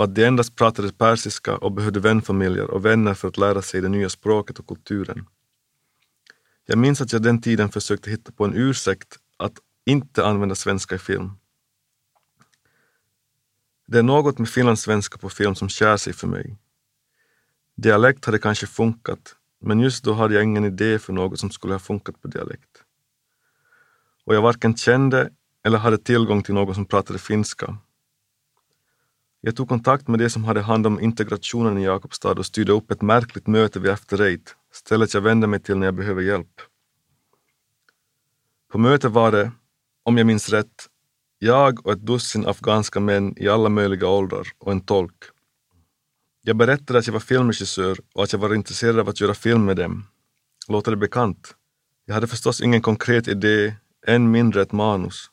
och 0.00 0.04
att 0.04 0.14
de 0.14 0.24
endast 0.24 0.56
pratade 0.56 0.92
persiska 0.92 1.56
och 1.56 1.72
behövde 1.72 2.00
vänfamiljer 2.00 2.70
och 2.70 2.84
vänner 2.84 3.14
för 3.14 3.28
att 3.28 3.38
lära 3.38 3.62
sig 3.62 3.80
det 3.80 3.88
nya 3.88 4.08
språket 4.08 4.58
och 4.58 4.66
kulturen. 4.66 5.26
Jag 6.66 6.78
minns 6.78 7.00
att 7.00 7.12
jag 7.12 7.22
den 7.22 7.40
tiden 7.40 7.68
försökte 7.68 8.10
hitta 8.10 8.32
på 8.32 8.44
en 8.44 8.54
ursäkt 8.54 9.16
att 9.36 9.52
inte 9.86 10.26
använda 10.26 10.54
svenska 10.54 10.94
i 10.94 10.98
film. 10.98 11.30
Det 13.86 13.98
är 13.98 14.02
något 14.02 14.38
med 14.38 14.48
finlandssvenska 14.48 15.18
på 15.18 15.28
film 15.28 15.54
som 15.54 15.68
skär 15.68 15.96
sig 15.96 16.12
för 16.12 16.26
mig. 16.26 16.56
Dialekt 17.76 18.24
hade 18.24 18.38
kanske 18.38 18.66
funkat, 18.66 19.36
men 19.60 19.80
just 19.80 20.04
då 20.04 20.12
hade 20.12 20.34
jag 20.34 20.44
ingen 20.44 20.64
idé 20.64 20.98
för 20.98 21.12
något 21.12 21.38
som 21.38 21.50
skulle 21.50 21.74
ha 21.74 21.78
funkat 21.78 22.22
på 22.22 22.28
dialekt. 22.28 22.84
Och 24.24 24.34
jag 24.34 24.42
varken 24.42 24.76
kände 24.76 25.30
eller 25.64 25.78
hade 25.78 25.98
tillgång 25.98 26.42
till 26.42 26.54
någon 26.54 26.74
som 26.74 26.86
pratade 26.86 27.18
finska. 27.18 27.78
Jag 29.42 29.56
tog 29.56 29.68
kontakt 29.68 30.08
med 30.08 30.18
de 30.18 30.30
som 30.30 30.44
hade 30.44 30.60
hand 30.60 30.86
om 30.86 31.00
integrationen 31.00 31.78
i 31.78 31.84
Jakobstad 31.84 32.32
och 32.32 32.46
styrde 32.46 32.72
upp 32.72 32.90
ett 32.90 33.02
märkligt 33.02 33.46
möte 33.46 33.80
vid 33.80 33.90
After 33.90 34.20
Eight, 34.20 34.56
stället 34.72 35.14
jag 35.14 35.20
vände 35.20 35.46
mig 35.46 35.60
till 35.60 35.76
när 35.78 35.86
jag 35.86 35.94
behöver 35.94 36.22
hjälp. 36.22 36.60
På 38.72 38.78
mötet 38.78 39.10
var 39.10 39.32
det, 39.32 39.52
om 40.02 40.18
jag 40.18 40.26
minns 40.26 40.48
rätt, 40.48 40.86
jag 41.38 41.86
och 41.86 41.92
ett 41.92 42.06
dussin 42.06 42.46
afghanska 42.46 43.00
män 43.00 43.34
i 43.36 43.48
alla 43.48 43.68
möjliga 43.68 44.08
åldrar 44.08 44.48
och 44.58 44.72
en 44.72 44.80
tolk. 44.80 45.24
Jag 46.42 46.56
berättade 46.56 46.98
att 46.98 47.06
jag 47.06 47.12
var 47.12 47.20
filmregissör 47.20 47.98
och 48.14 48.22
att 48.22 48.32
jag 48.32 48.40
var 48.40 48.54
intresserad 48.54 48.98
av 48.98 49.08
att 49.08 49.20
göra 49.20 49.34
film 49.34 49.64
med 49.64 49.76
dem. 49.76 50.06
Låter 50.68 50.90
det 50.90 50.96
bekant? 50.96 51.54
Jag 52.04 52.14
hade 52.14 52.26
förstås 52.26 52.60
ingen 52.60 52.82
konkret 52.82 53.28
idé, 53.28 53.74
än 54.06 54.30
mindre 54.30 54.62
ett 54.62 54.72
manus. 54.72 55.30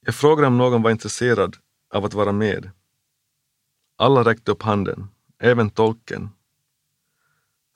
Jag 0.00 0.14
frågade 0.14 0.46
om 0.46 0.58
någon 0.58 0.82
var 0.82 0.90
intresserad 0.90 1.56
av 1.94 2.04
att 2.04 2.14
vara 2.14 2.32
med. 2.32 2.70
Alla 3.96 4.24
räckte 4.24 4.52
upp 4.52 4.62
handen, 4.62 5.08
även 5.38 5.70
tolken, 5.70 6.30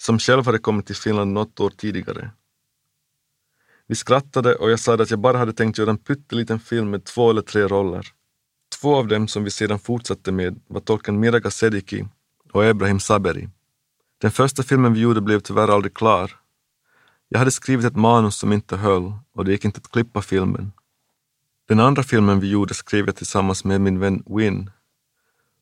som 0.03 0.19
själv 0.19 0.47
hade 0.47 0.59
kommit 0.59 0.87
till 0.87 0.97
Finland 0.97 1.33
något 1.33 1.61
år 1.61 1.71
tidigare. 1.71 2.31
Vi 3.87 3.95
skrattade 3.95 4.55
och 4.55 4.71
jag 4.71 4.81
sa 4.81 4.95
att 4.95 5.11
jag 5.11 5.21
bara 5.21 5.39
hade 5.39 5.53
tänkt 5.53 5.79
göra 5.79 5.91
en 5.91 5.99
pytteliten 5.99 6.61
film 6.61 6.91
med 6.91 7.05
två 7.05 7.31
eller 7.31 7.43
tre 7.43 7.63
roller. 7.63 8.07
Två 8.81 8.97
av 8.97 9.09
dem 9.09 9.29
som 9.29 9.45
vi 9.45 9.51
sedan 9.51 9.79
fortsatte 9.79 10.33
med 10.33 10.61
var 10.67 10.81
tolken 10.81 11.21
Miraga 11.21 11.51
Sediki 11.51 12.09
och 12.53 12.65
Ebrahim 12.65 13.01
Saberi. 13.01 13.49
Den 14.19 14.31
första 14.31 14.63
filmen 14.63 14.95
vi 14.95 15.01
gjorde 15.01 15.21
blev 15.21 15.41
tyvärr 15.41 15.69
aldrig 15.69 15.95
klar. 15.95 16.31
Jag 17.29 17.39
hade 17.39 17.51
skrivit 17.51 17.87
ett 17.87 17.97
manus 17.97 18.37
som 18.37 18.53
inte 18.53 18.77
höll 18.77 19.13
och 19.33 19.45
det 19.45 19.53
gick 19.53 19.65
inte 19.65 19.79
att 19.79 19.91
klippa 19.91 20.23
filmen. 20.23 20.73
Den 21.69 21.81
andra 21.81 22.03
filmen 22.03 22.41
vi 22.41 22.51
gjorde 22.51 22.75
skrev 22.75 23.07
jag 23.07 23.17
tillsammans 23.17 23.65
med 23.65 23.81
min 23.81 23.99
vän 23.99 24.23
Win 24.27 24.71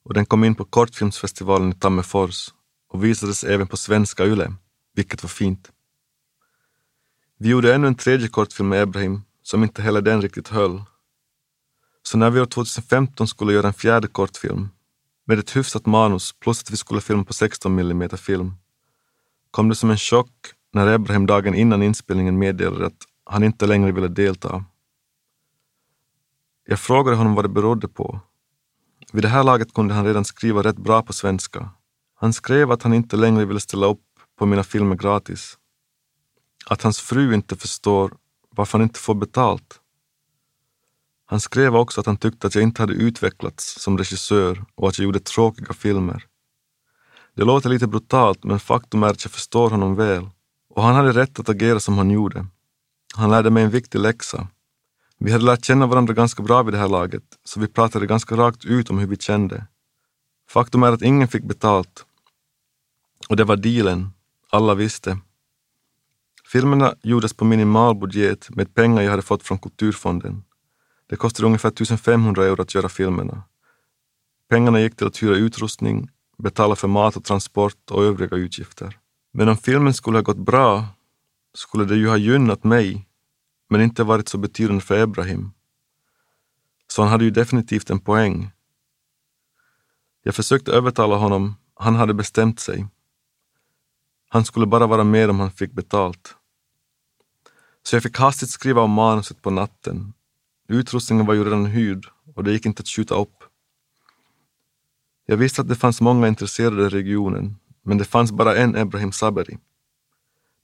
och 0.08 0.14
den 0.14 0.26
kom 0.26 0.44
in 0.44 0.54
på 0.54 0.64
kortfilmsfestivalen 0.64 1.70
i 1.70 1.74
Tammerfors 1.74 2.54
och 2.88 3.04
visades 3.04 3.44
även 3.44 3.66
på 3.66 3.76
svenska 3.76 4.26
YLE, 4.26 4.54
vilket 4.94 5.22
var 5.22 5.28
fint. 5.28 5.70
Vi 7.38 7.48
gjorde 7.48 7.74
ännu 7.74 7.86
en 7.86 7.94
tredje 7.94 8.28
kortfilm 8.28 8.68
med 8.68 8.82
Ebrahim, 8.82 9.22
som 9.42 9.62
inte 9.62 9.82
heller 9.82 10.02
den 10.02 10.22
riktigt 10.22 10.48
höll. 10.48 10.82
Så 12.02 12.18
när 12.18 12.30
vi 12.30 12.40
år 12.40 12.46
2015 12.46 13.28
skulle 13.28 13.52
göra 13.52 13.66
en 13.66 13.72
fjärde 13.72 14.08
kortfilm, 14.08 14.68
med 15.26 15.38
ett 15.38 15.56
hyfsat 15.56 15.86
manus 15.86 16.32
plus 16.32 16.62
att 16.62 16.70
vi 16.70 16.76
skulle 16.76 17.00
filma 17.00 17.24
på 17.24 17.32
16 17.32 17.78
mm 17.78 18.08
film, 18.08 18.54
kom 19.50 19.68
det 19.68 19.74
som 19.74 19.90
en 19.90 19.98
chock 19.98 20.32
när 20.72 20.94
Ebrahim 20.94 21.26
dagen 21.26 21.54
innan 21.54 21.82
inspelningen 21.82 22.38
meddelade 22.38 22.86
att 22.86 23.02
han 23.24 23.44
inte 23.44 23.66
längre 23.66 23.92
ville 23.92 24.08
delta. 24.08 24.64
Jag 26.66 26.80
frågade 26.80 27.16
honom 27.16 27.34
vad 27.34 27.44
det 27.44 27.48
berodde 27.48 27.88
på. 27.88 28.20
Vid 29.12 29.24
det 29.24 29.28
här 29.28 29.44
laget 29.44 29.74
kunde 29.74 29.94
han 29.94 30.04
redan 30.04 30.24
skriva 30.24 30.62
rätt 30.62 30.78
bra 30.78 31.02
på 31.02 31.12
svenska. 31.12 31.70
Han 32.14 32.32
skrev 32.32 32.70
att 32.70 32.82
han 32.82 32.94
inte 32.94 33.16
längre 33.16 33.44
ville 33.44 33.60
ställa 33.60 33.86
upp 33.86 34.04
på 34.38 34.46
mina 34.46 34.64
filmer 34.64 34.96
gratis 34.96 35.58
att 36.70 36.82
hans 36.82 37.00
fru 37.00 37.34
inte 37.34 37.56
förstår 37.56 38.14
varför 38.50 38.78
han 38.78 38.82
inte 38.82 39.00
får 39.00 39.14
betalt. 39.14 39.80
Han 41.26 41.40
skrev 41.40 41.76
också 41.76 42.00
att 42.00 42.06
han 42.06 42.16
tyckte 42.16 42.46
att 42.46 42.54
jag 42.54 42.62
inte 42.64 42.82
hade 42.82 42.92
utvecklats 42.92 43.80
som 43.80 43.98
regissör 43.98 44.64
och 44.74 44.88
att 44.88 44.98
jag 44.98 45.04
gjorde 45.04 45.20
tråkiga 45.20 45.72
filmer. 45.72 46.24
Det 47.34 47.44
låter 47.44 47.68
lite 47.68 47.86
brutalt, 47.86 48.44
men 48.44 48.60
faktum 48.60 49.02
är 49.02 49.08
att 49.08 49.24
jag 49.24 49.32
förstår 49.32 49.70
honom 49.70 49.94
väl. 49.94 50.28
Och 50.74 50.82
han 50.82 50.94
hade 50.94 51.12
rätt 51.12 51.38
att 51.38 51.48
agera 51.48 51.80
som 51.80 51.98
han 51.98 52.10
gjorde. 52.10 52.46
Han 53.14 53.30
lärde 53.30 53.50
mig 53.50 53.62
en 53.62 53.70
viktig 53.70 53.98
läxa. 53.98 54.48
Vi 55.18 55.32
hade 55.32 55.44
lärt 55.44 55.64
känna 55.64 55.86
varandra 55.86 56.14
ganska 56.14 56.42
bra 56.42 56.62
vid 56.62 56.74
det 56.74 56.78
här 56.78 56.88
laget, 56.88 57.22
så 57.44 57.60
vi 57.60 57.66
pratade 57.66 58.06
ganska 58.06 58.36
rakt 58.36 58.64
ut 58.64 58.90
om 58.90 58.98
hur 58.98 59.06
vi 59.06 59.16
kände. 59.16 59.66
Faktum 60.50 60.82
är 60.82 60.92
att 60.92 61.02
ingen 61.02 61.28
fick 61.28 61.44
betalt. 61.44 62.04
Och 63.28 63.36
det 63.36 63.44
var 63.44 63.56
dealen. 63.56 64.10
Alla 64.50 64.74
visste. 64.74 65.18
Filmerna 66.52 66.94
gjordes 67.02 67.32
på 67.32 67.44
minimal 67.44 67.94
budget 67.94 68.50
med 68.50 68.74
pengar 68.74 69.02
jag 69.02 69.10
hade 69.10 69.22
fått 69.22 69.42
från 69.42 69.58
Kulturfonden. 69.58 70.44
Det 71.08 71.16
kostade 71.16 71.46
ungefär 71.46 71.68
1500 71.68 72.44
euro 72.44 72.62
att 72.62 72.74
göra 72.74 72.88
filmerna. 72.88 73.42
Pengarna 74.48 74.80
gick 74.80 74.96
till 74.96 75.06
att 75.06 75.22
hyra 75.22 75.36
utrustning, 75.36 76.10
betala 76.38 76.76
för 76.76 76.88
mat 76.88 77.16
och 77.16 77.24
transport 77.24 77.90
och 77.90 78.04
övriga 78.04 78.36
utgifter. 78.36 78.98
Men 79.32 79.48
om 79.48 79.56
filmen 79.56 79.94
skulle 79.94 80.18
ha 80.18 80.22
gått 80.22 80.38
bra 80.38 80.84
skulle 81.54 81.84
det 81.84 81.96
ju 81.96 82.08
ha 82.08 82.16
gynnat 82.16 82.64
mig, 82.64 83.07
men 83.68 83.80
inte 83.80 84.04
varit 84.04 84.28
så 84.28 84.38
betydande 84.38 84.80
för 84.80 84.98
Ebrahim. 85.02 85.52
Så 86.86 87.02
han 87.02 87.10
hade 87.10 87.24
ju 87.24 87.30
definitivt 87.30 87.90
en 87.90 88.00
poäng. 88.00 88.50
Jag 90.22 90.34
försökte 90.34 90.72
övertala 90.72 91.16
honom, 91.16 91.56
han 91.74 91.94
hade 91.94 92.14
bestämt 92.14 92.60
sig. 92.60 92.86
Han 94.28 94.44
skulle 94.44 94.66
bara 94.66 94.86
vara 94.86 95.04
med 95.04 95.30
om 95.30 95.40
han 95.40 95.50
fick 95.50 95.72
betalt. 95.72 96.34
Så 97.82 97.96
jag 97.96 98.02
fick 98.02 98.18
hastigt 98.18 98.50
skriva 98.50 98.82
om 98.82 98.90
manuset 98.90 99.42
på 99.42 99.50
natten. 99.50 100.12
Utrustningen 100.68 101.26
var 101.26 101.34
ju 101.34 101.44
redan 101.44 101.66
hyrd 101.66 102.06
och 102.34 102.44
det 102.44 102.52
gick 102.52 102.66
inte 102.66 102.80
att 102.80 102.88
skjuta 102.88 103.14
upp. 103.14 103.44
Jag 105.26 105.36
visste 105.36 105.60
att 105.60 105.68
det 105.68 105.74
fanns 105.74 106.00
många 106.00 106.28
intresserade 106.28 106.82
i 106.82 106.88
regionen, 106.88 107.56
men 107.82 107.98
det 107.98 108.04
fanns 108.04 108.32
bara 108.32 108.56
en 108.56 108.76
Ebrahim 108.76 109.12
Saberi. 109.12 109.58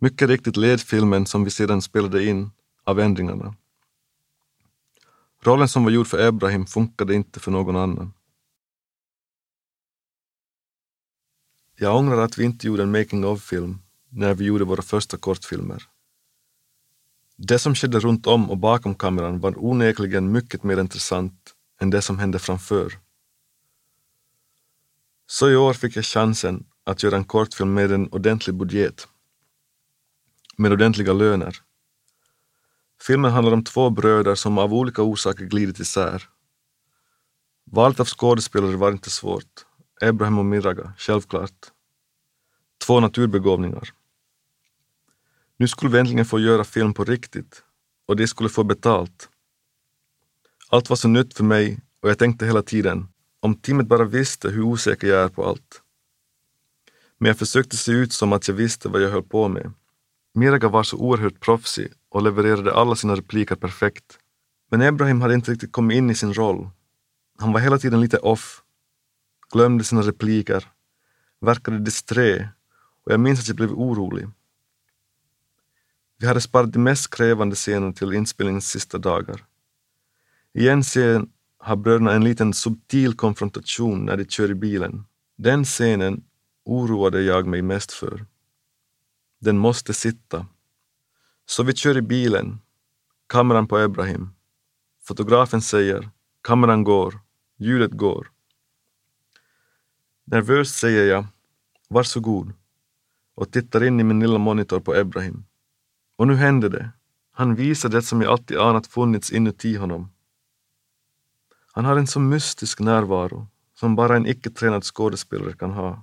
Mycket 0.00 0.28
riktigt 0.28 0.56
led 0.56 0.80
filmen 0.80 1.26
som 1.26 1.44
vi 1.44 1.50
sedan 1.50 1.82
spelade 1.82 2.24
in 2.24 2.50
av 2.84 3.00
ändringarna. 3.00 3.54
Rollen 5.40 5.68
som 5.68 5.84
var 5.84 5.90
gjord 5.90 6.06
för 6.06 6.28
Ebrahim 6.28 6.66
funkade 6.66 7.14
inte 7.14 7.40
för 7.40 7.50
någon 7.50 7.76
annan. 7.76 8.12
Jag 11.76 11.96
ångrar 11.96 12.18
att 12.18 12.38
vi 12.38 12.44
inte 12.44 12.66
gjorde 12.66 12.82
en 12.82 12.90
making 12.90 13.24
of-film 13.24 13.78
när 14.08 14.34
vi 14.34 14.44
gjorde 14.44 14.64
våra 14.64 14.82
första 14.82 15.16
kortfilmer. 15.16 15.82
Det 17.36 17.58
som 17.58 17.74
skedde 17.74 18.00
runt 18.00 18.26
om 18.26 18.50
och 18.50 18.58
bakom 18.58 18.94
kameran 18.94 19.40
var 19.40 19.64
onekligen 19.64 20.32
mycket 20.32 20.62
mer 20.62 20.80
intressant 20.80 21.54
än 21.80 21.90
det 21.90 22.02
som 22.02 22.18
hände 22.18 22.38
framför. 22.38 22.98
Så 25.26 25.50
i 25.50 25.56
år 25.56 25.74
fick 25.74 25.96
jag 25.96 26.04
chansen 26.04 26.66
att 26.84 27.02
göra 27.02 27.16
en 27.16 27.24
kortfilm 27.24 27.74
med 27.74 27.92
en 27.92 28.08
ordentlig 28.08 28.56
budget. 28.56 29.08
Med 30.56 30.72
ordentliga 30.72 31.12
löner. 31.12 31.63
Filmen 33.02 33.30
handlar 33.30 33.52
om 33.52 33.64
två 33.64 33.90
bröder 33.90 34.34
som 34.34 34.58
av 34.58 34.74
olika 34.74 35.02
orsaker 35.02 35.44
glidit 35.44 35.80
isär. 35.80 36.28
Valet 37.64 38.00
av 38.00 38.06
skådespelare 38.06 38.76
var 38.76 38.92
inte 38.92 39.10
svårt. 39.10 39.66
Abraham 40.00 40.38
och 40.38 40.44
Miraga, 40.44 40.92
självklart. 40.98 41.72
Två 42.86 43.00
naturbegåvningar. 43.00 43.88
Nu 45.56 45.68
skulle 45.68 45.92
vi 45.92 45.98
äntligen 45.98 46.24
få 46.24 46.38
göra 46.40 46.64
film 46.64 46.94
på 46.94 47.04
riktigt 47.04 47.62
och 48.06 48.16
de 48.16 48.26
skulle 48.26 48.48
få 48.48 48.64
betalt. 48.64 49.28
Allt 50.68 50.88
var 50.88 50.96
så 50.96 51.08
nytt 51.08 51.34
för 51.34 51.44
mig 51.44 51.80
och 52.00 52.10
jag 52.10 52.18
tänkte 52.18 52.46
hela 52.46 52.62
tiden, 52.62 53.08
om 53.40 53.54
teamet 53.54 53.86
bara 53.86 54.04
visste 54.04 54.48
hur 54.48 54.62
osäker 54.62 55.06
jag 55.06 55.24
är 55.24 55.28
på 55.28 55.44
allt. 55.46 55.82
Men 57.18 57.28
jag 57.28 57.38
försökte 57.38 57.76
se 57.76 57.92
ut 57.92 58.12
som 58.12 58.32
att 58.32 58.48
jag 58.48 58.54
visste 58.54 58.88
vad 58.88 59.02
jag 59.02 59.10
höll 59.10 59.22
på 59.22 59.48
med. 59.48 59.72
Miraga 60.34 60.68
var 60.68 60.82
så 60.82 60.96
oerhört 60.96 61.40
proffsig 61.40 61.92
och 62.08 62.22
levererade 62.22 62.74
alla 62.74 62.96
sina 62.96 63.14
repliker 63.14 63.56
perfekt. 63.56 64.18
Men 64.70 64.82
Ebrahim 64.82 65.20
hade 65.20 65.34
inte 65.34 65.50
riktigt 65.50 65.72
kommit 65.72 65.96
in 65.96 66.10
i 66.10 66.14
sin 66.14 66.34
roll. 66.34 66.70
Han 67.38 67.52
var 67.52 67.60
hela 67.60 67.78
tiden 67.78 68.00
lite 68.00 68.18
off, 68.18 68.62
glömde 69.52 69.84
sina 69.84 70.02
repliker, 70.02 70.68
verkade 71.40 71.78
disträ 71.78 72.48
och 73.04 73.12
jag 73.12 73.20
minns 73.20 73.40
att 73.40 73.48
jag 73.48 73.56
blev 73.56 73.72
orolig. 73.72 74.28
Vi 76.18 76.26
hade 76.26 76.40
sparat 76.40 76.72
de 76.72 76.78
mest 76.78 77.14
krävande 77.14 77.56
scenerna 77.56 77.92
till 77.92 78.12
inspelningens 78.12 78.70
sista 78.70 78.98
dagar. 78.98 79.44
I 80.54 80.68
en 80.68 80.82
scen 80.82 81.30
har 81.58 81.76
bröderna 81.76 82.12
en 82.12 82.24
liten 82.24 82.52
subtil 82.52 83.14
konfrontation 83.14 84.04
när 84.04 84.16
de 84.16 84.24
kör 84.24 84.50
i 84.50 84.54
bilen. 84.54 85.04
Den 85.36 85.64
scenen 85.64 86.24
oroade 86.64 87.22
jag 87.22 87.46
mig 87.46 87.62
mest 87.62 87.92
för. 87.92 88.26
Den 89.44 89.58
måste 89.58 89.94
sitta. 89.94 90.46
Så 91.46 91.62
vi 91.62 91.74
kör 91.74 91.96
i 91.96 92.02
bilen, 92.02 92.60
kameran 93.26 93.68
på 93.68 93.78
Ebrahim. 93.78 94.30
Fotografen 95.02 95.62
säger, 95.62 96.10
kameran 96.42 96.84
går, 96.84 97.20
ljudet 97.56 97.92
går. 97.92 98.30
Nervöst 100.24 100.78
säger 100.78 101.04
jag, 101.04 101.26
varsågod, 101.88 102.52
och 103.34 103.52
tittar 103.52 103.84
in 103.84 104.00
i 104.00 104.04
min 104.04 104.20
lilla 104.20 104.38
monitor 104.38 104.80
på 104.80 104.94
Ebrahim. 104.94 105.44
Och 106.16 106.26
nu 106.26 106.34
hände 106.34 106.68
det. 106.68 106.90
Han 107.32 107.54
visar 107.54 107.88
det 107.88 108.02
som 108.02 108.22
jag 108.22 108.32
alltid 108.32 108.58
anat 108.58 108.86
funnits 108.86 109.32
inuti 109.32 109.76
honom. 109.76 110.12
Han 111.72 111.84
har 111.84 111.96
en 111.96 112.06
så 112.06 112.20
mystisk 112.20 112.80
närvaro 112.80 113.48
som 113.74 113.96
bara 113.96 114.16
en 114.16 114.26
icke-tränad 114.26 114.84
skådespelare 114.84 115.52
kan 115.52 115.70
ha. 115.70 116.02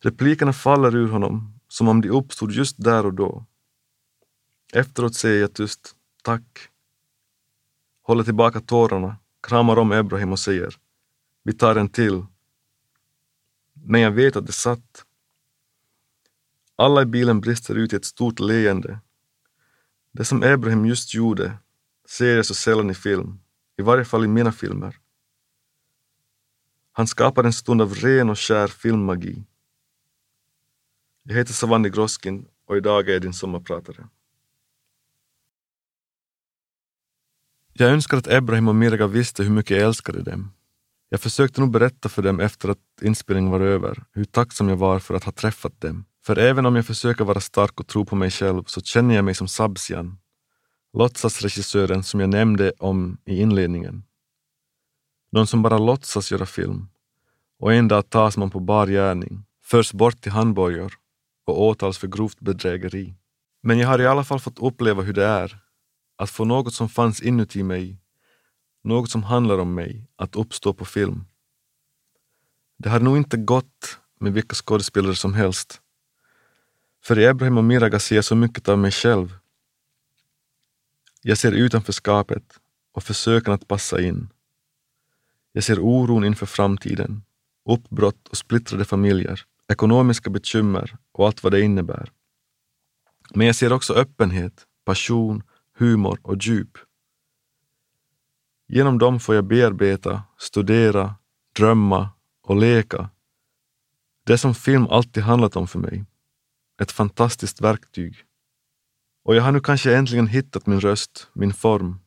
Replikerna 0.00 0.52
faller 0.52 0.96
ur 0.96 1.08
honom 1.08 1.53
som 1.74 1.88
om 1.88 2.00
de 2.00 2.10
uppstod 2.10 2.52
just 2.52 2.76
där 2.78 3.06
och 3.06 3.14
då. 3.14 3.44
Efteråt 4.72 5.14
säger 5.14 5.40
jag 5.40 5.54
tyst 5.54 5.96
tack, 6.22 6.68
håller 8.02 8.24
tillbaka 8.24 8.60
tårarna, 8.60 9.16
kramar 9.42 9.76
om 9.78 9.92
Ebrahim 9.92 10.32
och 10.32 10.38
säger 10.38 10.76
vi 11.42 11.52
tar 11.52 11.76
en 11.76 11.88
till. 11.88 12.26
Men 13.72 14.00
jag 14.00 14.10
vet 14.10 14.36
att 14.36 14.46
det 14.46 14.52
satt. 14.52 15.04
Alla 16.76 17.02
i 17.02 17.06
bilen 17.06 17.40
brister 17.40 17.74
ut 17.74 17.92
i 17.92 17.96
ett 17.96 18.04
stort 18.04 18.40
leende. 18.40 18.98
Det 20.12 20.24
som 20.24 20.42
Ebrahim 20.42 20.86
just 20.86 21.14
gjorde 21.14 21.58
ser 22.08 22.36
jag 22.36 22.46
så 22.46 22.54
sällan 22.54 22.90
i 22.90 22.94
film, 22.94 23.40
i 23.76 23.82
varje 23.82 24.04
fall 24.04 24.24
i 24.24 24.28
mina 24.28 24.52
filmer. 24.52 24.96
Han 26.92 27.06
skapar 27.06 27.44
en 27.44 27.52
stund 27.52 27.82
av 27.82 27.94
ren 27.94 28.30
och 28.30 28.38
skär 28.38 28.68
filmmagi. 28.68 29.44
Jag 31.26 31.34
heter 31.34 31.52
Savandi 31.52 31.90
Groskin 31.90 32.46
och 32.66 32.76
idag 32.76 33.08
är 33.08 33.12
jag 33.12 33.22
din 33.22 33.32
sommarpratare. 33.32 34.08
Jag 37.72 37.90
önskar 37.90 38.16
att 38.16 38.26
Ebrahim 38.26 38.68
och 38.68 38.74
Mirga 38.74 39.06
visste 39.06 39.42
hur 39.42 39.50
mycket 39.50 39.76
jag 39.76 39.86
älskade 39.86 40.22
dem. 40.22 40.52
Jag 41.08 41.20
försökte 41.20 41.60
nog 41.60 41.70
berätta 41.70 42.08
för 42.08 42.22
dem 42.22 42.40
efter 42.40 42.68
att 42.68 43.02
inspelningen 43.02 43.50
var 43.50 43.60
över 43.60 44.04
hur 44.12 44.24
tacksam 44.24 44.68
jag 44.68 44.76
var 44.76 44.98
för 44.98 45.14
att 45.14 45.24
ha 45.24 45.32
träffat 45.32 45.80
dem. 45.80 46.04
För 46.24 46.38
även 46.38 46.66
om 46.66 46.76
jag 46.76 46.86
försöker 46.86 47.24
vara 47.24 47.40
stark 47.40 47.80
och 47.80 47.86
tro 47.86 48.04
på 48.04 48.16
mig 48.16 48.30
själv 48.30 48.64
så 48.66 48.80
känner 48.80 49.14
jag 49.14 49.24
mig 49.24 49.34
som 49.34 49.48
Sabsian, 49.48 50.18
låtsasregissören 50.92 52.02
som 52.02 52.20
jag 52.20 52.30
nämnde 52.30 52.72
om 52.78 53.18
i 53.24 53.40
inledningen. 53.40 54.04
Någon 55.32 55.46
som 55.46 55.62
bara 55.62 55.78
låtsas 55.78 56.32
göra 56.32 56.46
film. 56.46 56.88
Och 57.58 57.72
en 57.72 57.88
dag 57.88 58.10
tas 58.10 58.36
man 58.36 58.50
på 58.50 58.60
bar 58.60 58.86
gärning, 58.86 59.44
förs 59.62 59.92
bort 59.92 60.20
till 60.20 60.32
handbojor 60.32 61.03
och 61.44 61.62
åtals 61.62 61.98
för 61.98 62.08
grovt 62.08 62.40
bedrägeri. 62.40 63.14
Men 63.62 63.78
jag 63.78 63.88
har 63.88 64.00
i 64.00 64.06
alla 64.06 64.24
fall 64.24 64.40
fått 64.40 64.58
uppleva 64.58 65.02
hur 65.02 65.12
det 65.12 65.24
är 65.24 65.60
att 66.16 66.30
få 66.30 66.44
något 66.44 66.74
som 66.74 66.88
fanns 66.88 67.22
inuti 67.22 67.62
mig, 67.62 67.98
något 68.84 69.10
som 69.10 69.22
handlar 69.22 69.58
om 69.58 69.74
mig, 69.74 70.06
att 70.16 70.36
uppstå 70.36 70.72
på 70.72 70.84
film. 70.84 71.24
Det 72.78 72.88
hade 72.88 73.04
nog 73.04 73.16
inte 73.16 73.36
gått 73.36 73.98
med 74.20 74.32
vilka 74.32 74.54
skådespelare 74.54 75.16
som 75.16 75.34
helst. 75.34 75.80
För 77.04 77.18
i 77.18 77.24
Ebrahim 77.24 77.58
och 77.58 77.64
Miraga 77.64 77.98
ser 77.98 78.16
jag 78.16 78.24
så 78.24 78.36
mycket 78.36 78.68
av 78.68 78.78
mig 78.78 78.90
själv. 78.90 79.36
Jag 81.22 81.38
ser 81.38 81.52
utanförskapet 81.52 82.60
och 82.92 83.02
försöken 83.02 83.52
att 83.52 83.68
passa 83.68 84.00
in. 84.00 84.28
Jag 85.52 85.64
ser 85.64 85.78
oron 85.80 86.24
inför 86.24 86.46
framtiden, 86.46 87.22
uppbrott 87.64 88.28
och 88.28 88.36
splittrade 88.36 88.84
familjer, 88.84 89.44
ekonomiska 89.68 90.30
bekymmer 90.30 90.96
och 91.12 91.26
allt 91.26 91.42
vad 91.42 91.52
det 91.52 91.60
innebär. 91.60 92.10
Men 93.34 93.46
jag 93.46 93.56
ser 93.56 93.72
också 93.72 93.94
öppenhet, 93.94 94.66
passion, 94.84 95.42
humor 95.78 96.18
och 96.22 96.36
djup. 96.42 96.78
Genom 98.68 98.98
dem 98.98 99.20
får 99.20 99.34
jag 99.34 99.44
bearbeta, 99.44 100.22
studera, 100.38 101.14
drömma 101.56 102.10
och 102.42 102.56
leka. 102.56 103.10
Det 104.24 104.38
som 104.38 104.54
film 104.54 104.86
alltid 104.86 105.22
handlat 105.22 105.56
om 105.56 105.66
för 105.66 105.78
mig. 105.78 106.04
Ett 106.80 106.92
fantastiskt 106.92 107.60
verktyg. 107.60 108.16
Och 109.24 109.34
jag 109.34 109.42
har 109.42 109.52
nu 109.52 109.60
kanske 109.60 109.96
äntligen 109.96 110.26
hittat 110.26 110.66
min 110.66 110.80
röst, 110.80 111.30
min 111.32 111.52
form. 111.52 112.00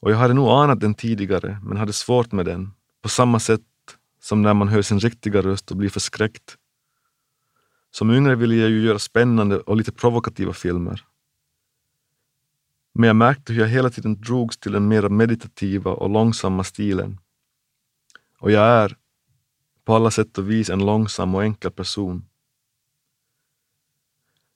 Och 0.00 0.10
jag 0.10 0.16
hade 0.16 0.34
nog 0.34 0.48
anat 0.48 0.80
den 0.80 0.94
tidigare, 0.94 1.60
men 1.62 1.76
hade 1.76 1.92
svårt 1.92 2.32
med 2.32 2.46
den, 2.46 2.70
på 3.02 3.08
samma 3.08 3.40
sätt 3.40 3.60
som 4.20 4.42
när 4.42 4.54
man 4.54 4.68
hör 4.68 4.82
sin 4.82 5.00
riktiga 5.00 5.42
röst 5.42 5.70
och 5.70 5.76
blir 5.76 5.90
förskräckt. 5.90 6.56
Som 7.90 8.10
yngre 8.10 8.34
ville 8.34 8.54
jag 8.54 8.70
ju 8.70 8.80
göra 8.82 8.98
spännande 8.98 9.60
och 9.60 9.76
lite 9.76 9.92
provokativa 9.92 10.52
filmer. 10.52 11.04
Men 12.92 13.06
jag 13.06 13.16
märkte 13.16 13.52
hur 13.52 13.60
jag 13.60 13.68
hela 13.68 13.90
tiden 13.90 14.20
drogs 14.20 14.58
till 14.58 14.72
den 14.72 14.88
mer 14.88 15.08
meditativa 15.08 15.90
och 15.90 16.10
långsamma 16.10 16.64
stilen. 16.64 17.18
Och 18.38 18.50
jag 18.50 18.66
är 18.66 18.96
på 19.84 19.94
alla 19.94 20.10
sätt 20.10 20.38
och 20.38 20.50
vis 20.50 20.70
en 20.70 20.86
långsam 20.86 21.34
och 21.34 21.42
enkel 21.42 21.70
person. 21.70 22.24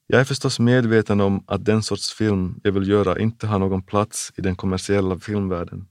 Jag 0.07 0.20
är 0.20 0.24
förstås 0.24 0.59
medveten 0.59 1.20
om 1.20 1.44
att 1.46 1.64
den 1.64 1.83
sorts 1.83 2.12
film 2.12 2.61
jag 2.62 2.72
vill 2.72 2.88
göra 2.88 3.18
inte 3.18 3.46
har 3.46 3.59
någon 3.59 3.83
plats 3.83 4.33
i 4.37 4.40
den 4.40 4.57
kommersiella 4.57 5.18
filmvärlden. 5.18 5.88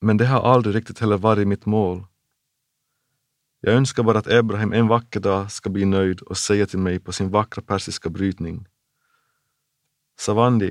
Men 0.00 0.16
det 0.16 0.26
har 0.26 0.40
aldrig 0.40 0.74
riktigt 0.74 0.98
heller 0.98 1.16
varit 1.16 1.48
mitt 1.48 1.66
mål. 1.66 2.06
Jag 3.60 3.74
önskar 3.74 4.02
bara 4.02 4.18
att 4.18 4.26
Ebrahim 4.26 4.72
en 4.72 4.88
vacker 4.88 5.20
dag 5.20 5.52
ska 5.52 5.70
bli 5.70 5.84
nöjd 5.84 6.20
och 6.20 6.38
säga 6.38 6.66
till 6.66 6.78
mig 6.78 7.00
på 7.00 7.12
sin 7.12 7.30
vackra 7.30 7.62
persiska 7.62 8.10
brytning. 8.10 8.66
Savandi, 10.18 10.70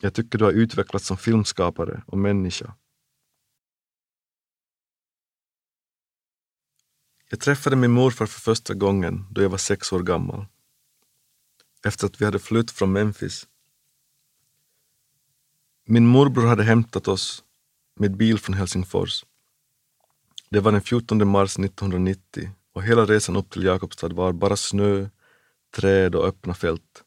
jag 0.00 0.14
tycker 0.14 0.38
du 0.38 0.44
har 0.44 0.52
utvecklats 0.52 1.06
som 1.06 1.16
filmskapare 1.16 2.02
och 2.06 2.18
människa. 2.18 2.74
Jag 7.30 7.40
träffade 7.40 7.76
min 7.76 7.90
morfar 7.90 8.26
för 8.26 8.40
första 8.40 8.74
gången 8.74 9.26
då 9.30 9.42
jag 9.42 9.50
var 9.50 9.58
sex 9.58 9.92
år 9.92 10.02
gammal. 10.02 10.46
Efter 11.84 12.06
att 12.06 12.20
vi 12.20 12.24
hade 12.24 12.38
flytt 12.38 12.70
från 12.70 12.92
Memphis. 12.92 13.48
Min 15.84 16.06
morbror 16.06 16.46
hade 16.46 16.62
hämtat 16.62 17.08
oss 17.08 17.44
med 17.94 18.16
bil 18.16 18.38
från 18.38 18.54
Helsingfors. 18.54 19.24
Det 20.52 20.60
var 20.60 20.72
den 20.72 20.80
14 20.80 21.28
mars 21.28 21.58
1990 21.58 22.50
och 22.72 22.82
hela 22.82 23.04
resan 23.04 23.36
upp 23.36 23.50
till 23.50 23.64
Jakobstad 23.64 24.08
var 24.08 24.32
bara 24.32 24.56
snö, 24.56 25.08
träd 25.76 26.14
och 26.14 26.24
öppna 26.24 26.54
fält. 26.54 27.04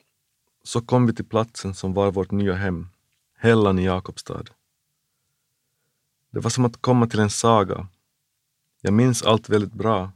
Så 0.63 0.81
kom 0.81 1.07
vi 1.07 1.13
till 1.13 1.25
platsen 1.25 1.73
som 1.73 1.93
var 1.93 2.11
vårt 2.11 2.31
nya 2.31 2.53
hem, 2.53 2.87
Hällan 3.37 3.79
i 3.79 3.85
Jakobstad. 3.85 4.43
Det 6.31 6.39
var 6.39 6.49
som 6.49 6.65
att 6.65 6.81
komma 6.81 7.07
till 7.07 7.19
en 7.19 7.29
saga. 7.29 7.87
Jag 8.81 8.93
minns 8.93 9.23
allt 9.23 9.49
väldigt 9.49 9.73
bra. 9.73 10.11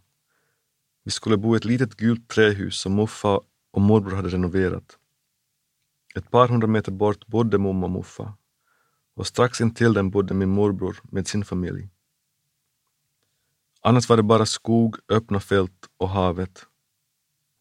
Vi 1.04 1.12
skulle 1.12 1.38
bo 1.38 1.56
i 1.56 1.58
ett 1.58 1.66
litet 1.66 1.96
gult 1.96 2.28
trähus 2.28 2.80
som 2.80 2.96
Muffa 2.96 3.40
och 3.72 3.82
morbror 3.82 4.16
hade 4.16 4.30
renoverat. 4.30 4.98
Ett 6.16 6.32
par 6.32 6.48
hundra 6.48 6.68
meter 6.68 6.92
bort 6.92 7.28
bodde 7.28 7.58
mamma 7.58 7.86
och 7.86 7.92
Muffa 7.92 8.34
och 9.16 9.28
strax 9.28 9.62
intill 9.62 9.94
dem 9.94 10.10
bodde 10.10 10.34
min 10.34 10.50
morbror 10.50 11.00
med 11.04 11.28
sin 11.28 11.46
familj. 11.46 11.90
Annars 13.82 14.10
var 14.10 14.18
det 14.18 14.24
bara 14.24 14.46
skog, 14.46 14.98
öppna 15.10 15.40
fält 15.40 15.90
och 15.98 16.10
havet. 16.10 16.66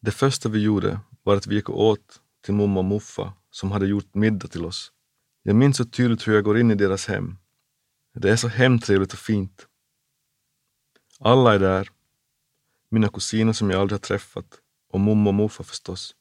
Det 0.01 0.11
första 0.11 0.49
vi 0.49 0.59
gjorde 0.59 0.99
var 1.23 1.35
att 1.35 1.47
vi 1.47 1.55
gick 1.55 1.69
och 1.69 1.85
åt 1.85 2.21
till 2.41 2.53
mamma 2.53 2.79
och 2.79 2.85
muffa 2.85 3.33
som 3.51 3.71
hade 3.71 3.87
gjort 3.87 4.15
middag 4.15 4.47
till 4.47 4.65
oss. 4.65 4.91
Jag 5.43 5.55
minns 5.55 5.77
så 5.77 5.85
tydligt 5.85 6.27
hur 6.27 6.33
jag 6.33 6.43
går 6.43 6.59
in 6.59 6.71
i 6.71 6.75
deras 6.75 7.07
hem. 7.07 7.37
Det 8.13 8.29
är 8.29 8.35
så 8.35 8.47
hemtrevligt 8.47 9.13
och 9.13 9.19
fint. 9.19 9.67
Alla 11.19 11.53
är 11.55 11.59
där. 11.59 11.89
Mina 12.89 13.09
kusiner 13.09 13.53
som 13.53 13.69
jag 13.69 13.81
aldrig 13.81 13.95
har 13.95 14.01
träffat 14.01 14.59
och 14.89 14.99
mamma 14.99 15.29
och 15.29 15.33
morfar 15.33 15.63
förstås. 15.63 16.15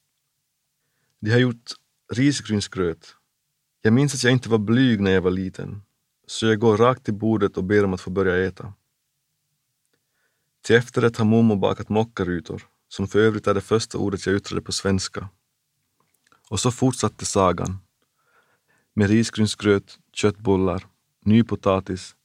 De 1.20 1.30
har 1.30 1.38
gjort 1.38 1.72
risgrynsgröt. 2.12 3.14
Jag 3.82 3.92
minns 3.92 4.14
att 4.14 4.24
jag 4.24 4.32
inte 4.32 4.48
var 4.48 4.58
blyg 4.58 5.00
när 5.00 5.10
jag 5.10 5.22
var 5.22 5.30
liten, 5.30 5.82
så 6.26 6.46
jag 6.46 6.58
går 6.60 6.76
rakt 6.76 7.04
till 7.04 7.14
bordet 7.14 7.56
och 7.56 7.64
ber 7.64 7.84
om 7.84 7.94
att 7.94 8.00
få 8.00 8.10
börja 8.10 8.46
äta. 8.46 8.72
Till 10.62 10.76
efterrätt 10.76 11.16
har 11.16 11.24
mormor 11.24 11.56
bakat 11.56 11.88
mockarutor, 11.88 12.62
som 12.88 13.08
för 13.08 13.18
övrigt 13.18 13.46
är 13.46 13.54
det 13.54 13.60
första 13.60 13.98
ordet 13.98 14.26
jag 14.26 14.36
yttrade 14.36 14.62
på 14.62 14.72
svenska. 14.72 15.28
Och 16.50 16.60
så 16.60 16.70
fortsatte 16.70 17.24
sagan. 17.24 17.78
Med 18.94 19.10
risgrynsgröt, 19.10 19.98
köttbullar, 20.12 20.86
ny 21.24 21.44
potatis 21.44 22.16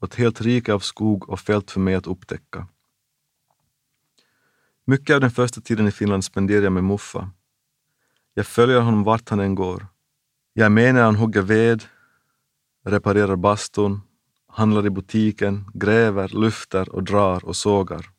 och 0.00 0.08
ett 0.08 0.14
helt 0.14 0.40
rike 0.40 0.74
av 0.74 0.80
skog 0.80 1.28
och 1.28 1.40
fält 1.40 1.70
för 1.70 1.80
mig 1.80 1.94
att 1.94 2.06
upptäcka. 2.06 2.68
Mycket 4.84 5.14
av 5.14 5.20
den 5.20 5.30
första 5.30 5.60
tiden 5.60 5.86
i 5.86 5.92
Finland 5.92 6.24
spenderar 6.24 6.62
jag 6.62 6.72
med 6.72 6.84
Muffa. 6.84 7.30
Jag 8.34 8.46
följer 8.46 8.80
honom 8.80 9.04
vart 9.04 9.28
han 9.28 9.40
än 9.40 9.54
går. 9.54 9.86
Jag 10.52 10.64
är 10.64 10.70
med 10.70 10.94
när 10.94 11.02
han 11.02 11.16
hugger 11.16 11.42
ved, 11.42 11.84
reparerar 12.84 13.36
bastun, 13.36 14.00
handlar 14.52 14.86
i 14.86 14.90
butiken, 14.90 15.70
gräver, 15.74 16.28
lyfter 16.28 16.88
och 16.88 17.02
drar 17.02 17.44
och 17.44 17.56
sågar. 17.56 18.10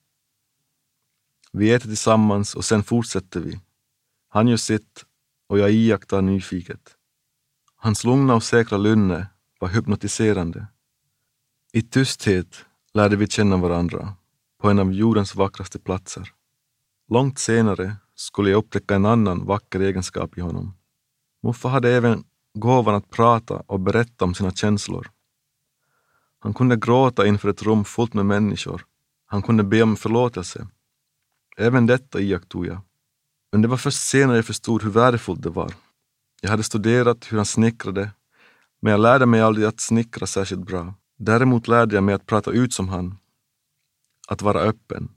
Vi 1.51 1.73
äter 1.73 1.87
tillsammans 1.87 2.55
och 2.55 2.65
sen 2.65 2.83
fortsätter 2.83 3.39
vi. 3.39 3.59
Han 4.29 4.47
gör 4.47 4.57
sitt 4.57 5.05
och 5.47 5.59
jag 5.59 5.71
iakttar 5.71 6.21
nyfiket. 6.21 6.95
Hans 7.75 8.03
lugna 8.03 8.35
och 8.35 8.43
säkra 8.43 8.77
lynne 8.77 9.27
var 9.59 9.67
hypnotiserande. 9.67 10.67
I 11.73 11.81
tysthet 11.81 12.65
lärde 12.93 13.15
vi 13.15 13.27
känna 13.27 13.57
varandra 13.57 14.13
på 14.61 14.69
en 14.69 14.79
av 14.79 14.93
jordens 14.93 15.35
vackraste 15.35 15.79
platser. 15.79 16.29
Långt 17.09 17.39
senare 17.39 17.95
skulle 18.15 18.49
jag 18.49 18.57
upptäcka 18.57 18.95
en 18.95 19.05
annan 19.05 19.45
vacker 19.45 19.79
egenskap 19.79 20.37
i 20.37 20.41
honom. 20.41 20.73
Muffa 21.43 21.69
hade 21.69 21.91
även 21.91 22.23
gåvan 22.53 22.95
att 22.95 23.09
prata 23.09 23.63
och 23.67 23.79
berätta 23.79 24.25
om 24.25 24.33
sina 24.33 24.51
känslor. 24.51 25.11
Han 26.43 26.53
kunde 26.53 26.75
gråta 26.75 27.27
inför 27.27 27.49
ett 27.49 27.63
rum 27.63 27.85
fullt 27.85 28.13
med 28.13 28.25
människor. 28.25 28.85
Han 29.25 29.41
kunde 29.41 29.63
be 29.63 29.83
om 29.83 29.95
förlåtelse. 29.95 30.67
Även 31.57 31.85
detta 31.85 32.19
iakttog 32.19 32.67
jag. 32.67 32.81
Men 33.51 33.61
det 33.61 33.67
var 33.67 33.77
först 33.77 34.01
senare 34.01 34.37
jag 34.37 34.45
förstod 34.45 34.83
hur 34.83 34.89
värdefullt 34.89 35.41
det 35.43 35.49
var. 35.49 35.73
Jag 36.41 36.49
hade 36.49 36.63
studerat 36.63 37.31
hur 37.31 37.37
han 37.37 37.45
snickrade, 37.45 38.11
men 38.81 38.91
jag 38.91 38.99
lärde 38.99 39.25
mig 39.25 39.41
aldrig 39.41 39.67
att 39.67 39.79
snickra 39.79 40.27
särskilt 40.27 40.65
bra. 40.65 40.93
Däremot 41.17 41.67
lärde 41.67 41.95
jag 41.95 42.03
mig 42.03 42.15
att 42.15 42.25
prata 42.25 42.51
ut 42.51 42.73
som 42.73 42.89
han. 42.89 43.17
Att 44.27 44.41
vara 44.41 44.59
öppen. 44.59 45.15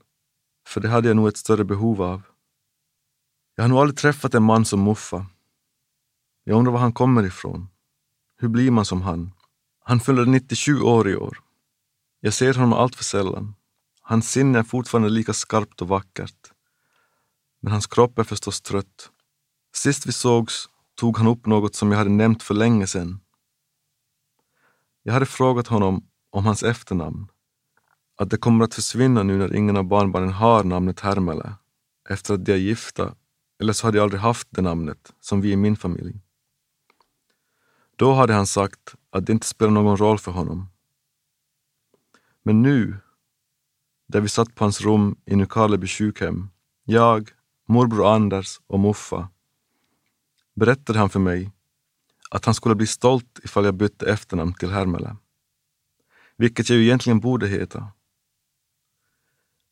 För 0.67 0.81
det 0.81 0.89
hade 0.89 1.07
jag 1.07 1.17
nog 1.17 1.27
ett 1.27 1.37
större 1.37 1.63
behov 1.63 2.01
av. 2.01 2.21
Jag 3.55 3.63
har 3.63 3.69
nog 3.69 3.79
aldrig 3.79 3.97
träffat 3.97 4.33
en 4.33 4.43
man 4.43 4.65
som 4.65 4.83
Muffa. 4.83 5.25
Jag 6.43 6.57
undrar 6.57 6.71
var 6.71 6.79
han 6.79 6.93
kommer 6.93 7.23
ifrån. 7.23 7.67
Hur 8.37 8.47
blir 8.47 8.71
man 8.71 8.85
som 8.85 9.01
han? 9.01 9.31
Han 9.87 9.99
fyller 9.99 10.25
97 10.25 10.81
år 10.81 11.09
i 11.09 11.15
år. 11.15 11.37
Jag 12.19 12.33
ser 12.33 12.53
honom 12.53 12.73
allt 12.73 12.95
för 12.95 13.03
sällan. 13.03 13.55
Hans 14.01 14.31
sinne 14.31 14.59
är 14.59 14.63
fortfarande 14.63 15.09
lika 15.09 15.33
skarpt 15.33 15.81
och 15.81 15.87
vackert. 15.87 16.51
Men 17.61 17.71
hans 17.71 17.87
kropp 17.87 18.19
är 18.19 18.23
förstås 18.23 18.61
trött. 18.61 19.09
Sist 19.73 20.05
vi 20.05 20.11
sågs 20.11 20.69
tog 20.95 21.17
han 21.17 21.27
upp 21.27 21.45
något 21.45 21.75
som 21.75 21.91
jag 21.91 21.97
hade 21.97 22.09
nämnt 22.09 22.43
för 22.43 22.53
länge 22.53 22.87
sedan. 22.87 23.19
Jag 25.03 25.13
hade 25.13 25.25
frågat 25.25 25.67
honom 25.67 26.07
om 26.29 26.45
hans 26.45 26.63
efternamn. 26.63 27.27
Att 28.17 28.29
det 28.29 28.37
kommer 28.37 28.65
att 28.65 28.73
försvinna 28.73 29.23
nu 29.23 29.37
när 29.37 29.55
ingen 29.55 29.77
av 29.77 29.83
barnbarnen 29.83 30.33
har 30.33 30.63
namnet 30.63 30.99
Hermele 30.99 31.53
efter 32.09 32.33
att 32.33 32.45
de 32.45 32.51
är 32.51 32.57
gifta, 32.57 33.15
eller 33.59 33.73
så 33.73 33.87
har 33.87 33.91
de 33.91 33.99
aldrig 33.99 34.21
haft 34.21 34.47
det 34.51 34.61
namnet, 34.61 35.13
som 35.21 35.41
vi 35.41 35.51
i 35.51 35.55
min 35.55 35.75
familj. 35.75 36.21
Då 37.97 38.13
hade 38.13 38.33
han 38.33 38.47
sagt 38.47 38.95
att 39.09 39.25
det 39.25 39.33
inte 39.33 39.47
spelar 39.47 39.71
någon 39.71 39.97
roll 39.97 40.19
för 40.19 40.31
honom. 40.31 40.69
Men 42.43 42.61
nu, 42.61 42.97
där 44.07 44.21
vi 44.21 44.29
satt 44.29 44.55
på 44.55 44.63
hans 44.63 44.81
rum 44.81 45.15
i 45.25 45.35
Nykarleby 45.35 45.87
sjukhem, 45.87 46.49
jag, 46.83 47.29
morbror 47.67 48.15
Anders 48.15 48.61
och 48.67 48.79
Muffa, 48.79 49.29
berättade 50.55 50.99
han 50.99 51.09
för 51.09 51.19
mig 51.19 51.51
att 52.29 52.45
han 52.45 52.53
skulle 52.53 52.75
bli 52.75 52.87
stolt 52.87 53.39
ifall 53.43 53.65
jag 53.65 53.73
bytte 53.73 54.11
efternamn 54.11 54.53
till 54.53 54.71
Hermele. 54.71 55.15
Vilket 56.37 56.69
jag 56.69 56.77
ju 56.77 56.83
egentligen 56.83 57.19
borde 57.19 57.47
heta. 57.47 57.87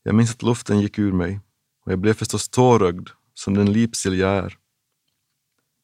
Jag 0.03 0.15
minns 0.15 0.31
att 0.31 0.43
luften 0.43 0.79
gick 0.81 0.99
ur 0.99 1.11
mig 1.11 1.39
och 1.85 1.91
jag 1.91 1.99
blev 1.99 2.13
förstås 2.13 2.49
tårögd 2.49 3.09
som 3.33 3.53
den 3.53 3.73
lipsill 3.73 4.19
jag 4.19 4.31
är. 4.31 4.57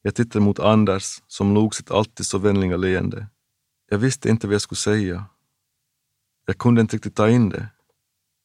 Jag 0.01 0.15
tittade 0.15 0.45
mot 0.45 0.59
Anders 0.59 1.21
som 1.27 1.53
log 1.53 1.75
sitt 1.75 1.91
alltid 1.91 2.25
så 2.25 2.37
vänliga 2.37 2.77
leende. 2.77 3.27
Jag 3.89 3.97
visste 3.97 4.29
inte 4.29 4.47
vad 4.47 4.53
jag 4.53 4.61
skulle 4.61 4.77
säga. 4.77 5.25
Jag 6.45 6.57
kunde 6.57 6.81
inte 6.81 6.95
riktigt 6.95 7.15
ta 7.15 7.29
in 7.29 7.49
det. 7.49 7.67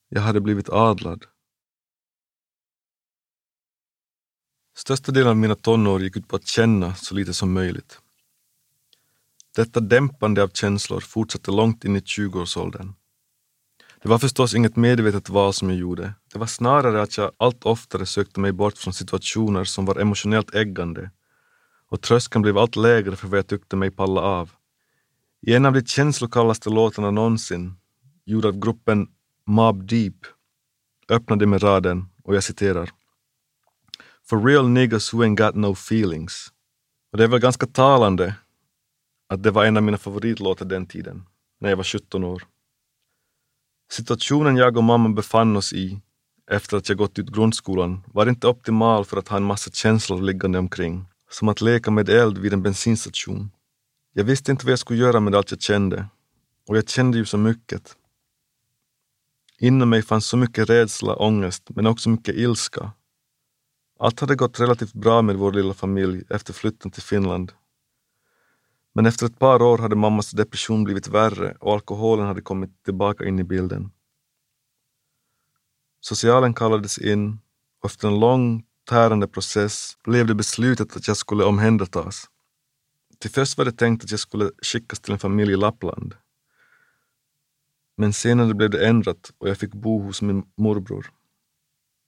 Jag 0.09 0.23
hade 0.23 0.41
blivit 0.41 0.69
adlad. 0.69 1.25
Största 4.77 5.13
delen 5.13 5.29
av 5.29 5.37
mina 5.37 5.55
tonår 5.55 6.03
gick 6.03 6.17
ut 6.17 6.29
på 6.29 6.37
att 6.37 6.47
känna 6.47 6.95
så 6.95 7.15
lite 7.15 7.35
som 7.35 7.53
möjligt. 7.53 8.01
Detta 9.55 9.81
dämpande 9.81 10.43
av 10.43 10.49
känslor 10.49 11.01
fortsatte 11.01 11.51
långt 11.51 11.85
in 11.85 11.97
i 11.97 12.01
20-årsåldern. 12.01 12.95
Det 14.03 14.09
var 14.09 14.19
förstås 14.19 14.55
inget 14.55 14.77
medvetet 14.77 15.29
val 15.29 15.53
som 15.53 15.71
jag 15.71 15.79
gjorde. 15.79 16.15
Det 16.33 16.39
var 16.39 16.47
snarare 16.47 17.03
att 17.03 17.17
jag 17.17 17.33
allt 17.37 17.65
oftare 17.65 18.07
sökte 18.07 18.41
mig 18.41 18.53
bort 18.53 18.79
från 18.79 18.95
situationer 18.95 19.65
som 19.65 19.85
var 19.85 20.01
emotionellt 20.01 20.55
äggande 20.55 21.11
och 21.89 22.03
tröskeln 22.03 22.43
blev 22.43 22.59
allt 22.59 22.77
lägre 22.77 23.17
för 23.17 23.29
vad 23.29 23.39
jag 23.39 23.47
tyckte 23.47 23.77
mig 23.77 23.91
palla 23.91 24.21
av. 24.21 24.51
I 25.47 25.55
en 25.55 25.67
av 25.67 25.73
de 25.73 25.85
känslokallaste 25.85 26.71
låtarna 26.71 27.11
någonsin, 27.11 27.75
gjord 28.25 28.45
av 28.45 28.59
gruppen 28.59 29.09
Mob 29.47 29.87
Deep, 29.89 30.27
öppnade 31.09 31.47
med 31.47 31.63
raden, 31.63 32.05
och 32.23 32.37
jag 32.37 32.45
citerar, 32.45 32.91
For 34.29 34.45
real 34.45 34.69
niggas 34.69 35.15
who 35.15 35.19
ain't 35.19 35.47
got 35.47 35.55
no 35.55 35.73
feelings. 35.73 36.53
Och 37.13 37.19
det 37.19 37.25
är 37.25 37.29
väl 37.29 37.41
ganska 37.41 37.67
talande 37.67 38.35
att 39.29 39.43
det 39.43 39.51
var 39.51 39.65
en 39.65 39.77
av 39.77 39.83
mina 39.83 39.99
favoritlåtar 39.99 40.67
den 40.67 40.87
tiden, 40.87 41.27
när 41.61 41.69
jag 41.69 41.77
var 41.77 41.85
17 41.85 42.25
år. 42.25 42.43
Situationen 43.93 44.57
jag 44.57 44.77
och 44.77 44.85
mamma 44.85 45.09
befann 45.09 45.57
oss 45.57 45.73
i 45.73 46.01
efter 46.51 46.77
att 46.77 46.89
jag 46.89 46.99
gått 46.99 47.19
ut 47.19 47.29
grundskolan 47.29 48.03
var 48.07 48.29
inte 48.29 48.49
optimal 48.49 49.05
för 49.05 49.17
att 49.17 49.29
ha 49.29 49.37
en 49.37 49.45
massa 49.45 49.71
känslor 49.71 50.23
liggande 50.23 50.59
omkring, 50.59 51.07
som 51.31 51.49
att 51.49 51.61
leka 51.61 51.91
med 51.91 52.09
eld 52.09 52.39
vid 52.39 52.53
en 52.53 52.63
bensinstation. 52.63 53.51
Jag 54.13 54.25
visste 54.25 54.51
inte 54.51 54.67
vad 54.67 54.73
jag 54.73 54.79
skulle 54.79 54.99
göra 54.99 55.21
med 55.21 55.35
allt 55.35 55.51
jag 55.51 55.61
kände, 55.61 56.09
och 56.69 56.77
jag 56.77 56.89
kände 56.89 57.19
ju 57.19 57.25
så 57.25 57.39
mycket. 57.39 57.97
Inom 59.59 59.91
mig 59.91 60.03
fanns 60.03 60.27
så 60.27 60.37
mycket 60.37 60.71
rädsla, 60.71 61.17
ångest, 61.17 61.63
men 61.69 61.87
också 61.87 62.09
mycket 62.09 62.35
ilska. 62.35 62.93
Allt 63.99 64.21
hade 64.21 64.35
gått 64.35 64.61
relativt 64.61 64.93
bra 64.93 65.23
med 65.23 65.37
vår 65.37 65.53
lilla 65.53 65.75
familj 65.75 66.25
efter 66.29 66.53
flytten 66.53 66.91
till 66.91 67.03
Finland 67.03 67.53
men 68.97 69.07
efter 69.07 69.27
ett 69.27 69.39
par 69.39 69.63
år 69.63 69.79
hade 69.79 69.97
mammas 69.97 70.31
depression 70.31 70.85
blivit 70.85 71.09
värre 71.09 71.57
och 71.61 71.73
alkoholen 71.73 72.27
hade 72.27 72.43
kommit 72.43 72.83
tillbaka 72.85 73.25
in 73.25 73.39
i 73.39 73.45
bilden. 73.45 73.91
Socialen 76.01 76.55
kallades 76.55 76.99
in 76.99 77.39
och 77.81 77.91
efter 77.91 78.09
en 78.09 78.21
lång 78.21 78.65
tärande 78.87 79.29
process 79.29 79.97
blev 80.05 80.27
det 80.27 80.35
beslutet 80.35 80.97
att 80.97 81.09
jag 81.09 81.17
skulle 81.17 81.45
omhändertas. 81.45 82.31
Till 83.19 83.31
först 83.31 83.59
var 83.59 83.65
det 83.65 83.73
tänkt 83.73 84.05
att 84.05 84.11
jag 84.11 84.21
skulle 84.21 84.51
skickas 84.63 85.01
till 85.01 85.13
en 85.13 85.19
familj 85.19 85.53
i 85.53 85.57
Lappland. 85.57 86.15
Men 87.97 88.13
senare 88.13 88.55
blev 88.55 88.71
det 88.71 88.87
ändrat 88.87 89.33
och 89.39 89.49
jag 89.49 89.59
fick 89.59 89.73
bo 89.75 90.03
hos 90.03 90.23
min 90.23 90.45
morbror. 90.57 91.11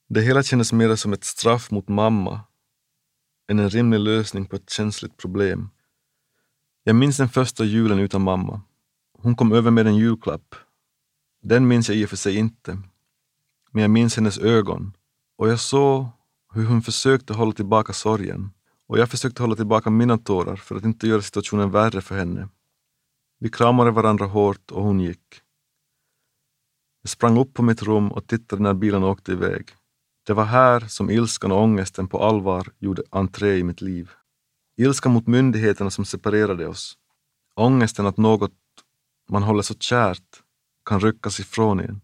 Det 0.09 0.21
hela 0.21 0.43
kändes 0.43 0.73
mer 0.73 0.95
som 0.95 1.13
ett 1.13 1.23
straff 1.23 1.71
mot 1.71 1.89
mamma 1.89 2.41
än 3.49 3.59
en 3.59 3.69
rimlig 3.69 3.99
lösning 3.99 4.45
på 4.45 4.55
ett 4.55 4.69
känsligt 4.69 5.17
problem. 5.17 5.69
Jag 6.83 6.95
minns 6.95 7.17
den 7.17 7.29
första 7.29 7.63
julen 7.63 7.99
utan 7.99 8.21
mamma. 8.21 8.61
Hon 9.13 9.35
kom 9.35 9.51
över 9.51 9.71
med 9.71 9.87
en 9.87 9.95
julklapp. 9.95 10.55
Den 11.41 11.67
minns 11.67 11.89
jag 11.89 11.97
i 11.97 12.05
och 12.05 12.09
för 12.09 12.17
sig 12.17 12.35
inte. 12.35 12.81
Men 13.71 13.81
jag 13.81 13.91
minns 13.91 14.15
hennes 14.15 14.37
ögon. 14.37 14.93
Och 15.37 15.49
jag 15.49 15.59
såg 15.59 16.07
hur 16.53 16.65
hon 16.65 16.81
försökte 16.81 17.33
hålla 17.33 17.51
tillbaka 17.51 17.93
sorgen. 17.93 18.51
Och 18.87 18.99
jag 18.99 19.09
försökte 19.09 19.43
hålla 19.43 19.55
tillbaka 19.55 19.89
mina 19.89 20.17
tårar 20.17 20.55
för 20.55 20.75
att 20.75 20.83
inte 20.83 21.07
göra 21.07 21.21
situationen 21.21 21.71
värre 21.71 22.01
för 22.01 22.17
henne. 22.17 22.49
Vi 23.39 23.49
kramade 23.49 23.91
varandra 23.91 24.25
hårt 24.25 24.71
och 24.71 24.83
hon 24.83 24.99
gick. 24.99 25.41
Jag 27.01 27.09
sprang 27.09 27.37
upp 27.37 27.53
på 27.53 27.63
mitt 27.63 27.83
rum 27.83 28.11
och 28.11 28.27
tittade 28.27 28.63
när 28.63 28.73
bilen 28.73 29.03
åkte 29.03 29.31
iväg. 29.31 29.69
Det 30.25 30.33
var 30.33 30.45
här 30.45 30.79
som 30.79 31.09
ilskan 31.09 31.51
och 31.51 31.61
ångesten 31.61 32.07
på 32.07 32.23
allvar 32.23 32.67
gjorde 32.79 33.03
entré 33.09 33.57
i 33.57 33.63
mitt 33.63 33.81
liv. 33.81 34.11
Ilskan 34.77 35.11
mot 35.11 35.27
myndigheterna 35.27 35.89
som 35.89 36.05
separerade 36.05 36.67
oss. 36.67 36.97
Ångesten 37.55 38.05
att 38.05 38.17
något 38.17 38.53
man 39.29 39.43
håller 39.43 39.61
så 39.61 39.73
kärt 39.73 40.43
kan 40.85 40.99
ryckas 40.99 41.39
ifrån 41.39 41.79
en. 41.79 42.01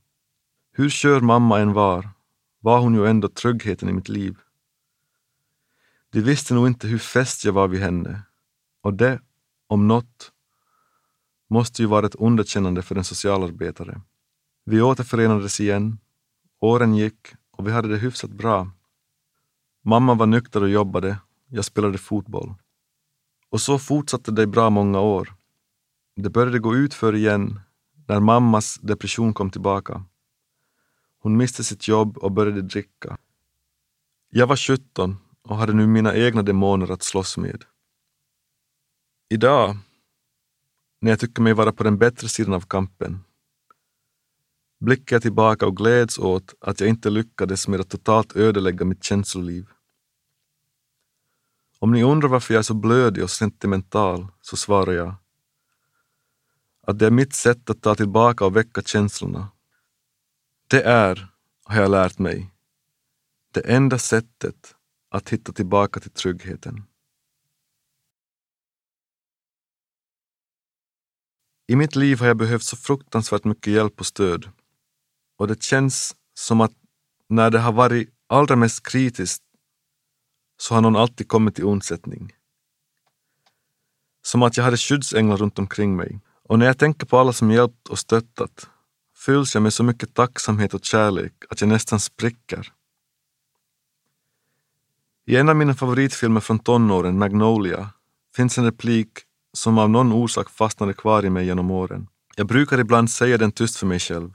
Hur 0.72 0.90
kör 0.90 1.20
mamma 1.20 1.60
än 1.60 1.74
var, 1.74 2.10
var 2.66 2.80
hon 2.80 2.94
ju 2.94 3.08
ändå 3.08 3.28
tryggheten 3.28 3.90
i 3.90 3.94
mitt 3.94 4.10
liv. 4.10 4.38
De 6.10 6.22
visste 6.22 6.54
nog 6.54 6.68
inte 6.68 6.88
hur 6.88 6.98
fäst 6.98 7.46
jag 7.46 7.54
var 7.54 7.68
vid 7.68 7.82
henne 7.82 8.22
och 8.82 8.94
det, 8.94 9.20
om 9.68 9.88
något, 9.88 10.32
måste 11.50 11.82
ju 11.82 11.88
vara 11.88 12.06
ett 12.06 12.16
underkännande 12.16 12.82
för 12.82 12.96
en 12.96 13.04
socialarbetare. 13.04 14.02
Vi 14.64 14.82
återförenades 14.82 15.60
igen, 15.60 16.00
åren 16.60 16.96
gick 16.96 17.34
och 17.52 17.68
vi 17.68 17.72
hade 17.72 17.88
det 17.88 17.98
hyfsat 17.98 18.30
bra. 18.30 18.72
Mamma 19.82 20.14
var 20.14 20.26
nykter 20.26 20.64
och 20.64 20.70
jobbade, 20.70 21.18
jag 21.48 21.66
spelade 21.66 21.98
fotboll. 21.98 22.54
Och 23.50 23.62
så 23.62 23.80
fortsatte 23.80 24.32
det 24.32 24.42
i 24.44 24.48
bra 24.48 24.70
många 24.70 25.00
år. 25.00 25.34
Det 26.16 26.30
började 26.30 26.60
gå 26.60 26.76
ut 26.76 26.94
för 26.94 27.16
igen 27.16 27.60
när 28.08 28.20
mammas 28.20 28.80
depression 28.82 29.34
kom 29.34 29.50
tillbaka. 29.50 30.06
Hon 31.26 31.38
miste 31.38 31.64
sitt 31.64 31.88
jobb 31.88 32.18
och 32.18 32.32
började 32.32 32.62
dricka. 32.62 33.18
Jag 34.30 34.48
var 34.48 34.56
17 34.56 35.18
och 35.42 35.58
hade 35.58 35.74
nu 35.74 35.88
mina 35.88 36.16
egna 36.16 36.44
demoner 36.44 36.92
att 36.92 37.04
slåss 37.04 37.38
med. 37.38 37.64
Idag, 39.30 39.78
när 41.02 41.12
jag 41.12 41.20
tycker 41.20 41.42
mig 41.42 41.54
vara 41.54 41.72
på 41.72 41.84
den 41.84 41.98
bättre 41.98 42.30
sidan 42.30 42.54
av 42.54 42.62
kampen, 42.62 43.20
blickar 44.80 45.16
jag 45.16 45.22
tillbaka 45.22 45.68
och 45.68 45.78
gläds 45.78 46.20
åt 46.20 46.54
att 46.62 46.80
jag 46.80 46.90
inte 46.90 47.10
lyckades 47.10 47.68
med 47.68 47.80
att 47.80 47.90
totalt 47.90 48.36
ödelägga 48.36 48.86
mitt 48.86 49.04
känsloliv. 49.04 49.70
Om 51.80 51.92
ni 51.92 52.04
undrar 52.04 52.30
varför 52.30 52.54
jag 52.54 52.60
är 52.60 52.64
så 52.64 52.74
blödig 52.74 53.24
och 53.24 53.32
sentimental 53.32 54.28
så 54.42 54.58
svarar 54.58 54.94
jag 54.94 55.16
att 56.82 57.00
det 57.00 57.06
är 57.06 57.12
mitt 57.12 57.34
sätt 57.36 57.70
att 57.70 57.82
ta 57.82 57.96
tillbaka 57.96 58.46
och 58.46 58.56
väcka 58.56 58.82
känslorna. 58.82 59.55
Det 60.68 60.82
är, 60.82 61.28
har 61.64 61.82
jag 61.82 61.92
lärt 61.92 62.20
mig, 62.20 62.52
det 63.52 63.62
enda 63.62 63.98
sättet 63.98 64.76
att 65.10 65.30
hitta 65.30 65.54
tillbaka 65.54 66.00
till 66.00 66.12
tryggheten. 66.12 66.84
I 71.68 71.76
mitt 71.76 71.96
liv 71.96 72.20
har 72.20 72.28
jag 72.28 72.38
behövt 72.38 72.64
så 72.64 72.78
fruktansvärt 72.78 73.44
mycket 73.44 73.74
hjälp 73.74 74.00
och 74.00 74.06
stöd. 74.06 74.50
Och 75.38 75.48
det 75.48 75.64
känns 75.64 76.16
som 76.34 76.62
att 76.62 76.74
när 77.30 77.50
det 77.50 77.60
har 77.60 77.72
varit 77.72 78.10
allra 78.28 78.56
mest 78.56 78.88
kritiskt 78.88 79.44
så 80.58 80.74
har 80.74 80.82
någon 80.82 80.96
alltid 80.96 81.28
kommit 81.28 81.56
till 81.56 81.64
undsättning. 81.64 82.34
Som 84.22 84.44
att 84.44 84.58
jag 84.58 84.64
hade 84.64 84.78
skyddsänglar 84.78 85.38
runt 85.38 85.60
omkring 85.60 85.96
mig. 85.96 86.20
Och 86.44 86.60
när 86.60 86.66
jag 86.66 86.78
tänker 86.78 87.06
på 87.06 87.18
alla 87.18 87.34
som 87.34 87.52
hjälpt 87.52 87.88
och 87.88 88.00
stöttat 88.00 88.70
fylls 89.26 89.56
jag 89.56 89.64
med 89.64 89.74
så 89.74 89.84
mycket 89.84 90.14
tacksamhet 90.14 90.74
och 90.74 90.86
kärlek 90.86 91.34
att 91.50 91.62
jag 91.62 91.68
nästan 91.68 92.00
spricker. 92.00 92.72
I 95.28 95.36
en 95.36 95.50
av 95.50 95.56
mina 95.56 95.74
favoritfilmer 95.74 96.42
från 96.42 96.60
tonåren, 96.60 97.18
Magnolia, 97.18 97.90
finns 98.36 98.58
en 98.58 98.66
replik 98.66 99.10
som 99.54 99.78
av 99.78 99.90
någon 99.90 100.12
orsak 100.12 100.50
fastnade 100.50 100.94
kvar 100.94 101.26
i 101.26 101.30
mig 101.30 101.46
genom 101.46 101.72
åren. 101.72 102.08
Jag 102.36 102.48
brukar 102.48 102.80
ibland 102.80 103.12
säga 103.12 103.38
den 103.38 103.52
tyst 103.52 103.76
för 103.78 103.88
mig 103.88 104.00
själv. 104.00 104.34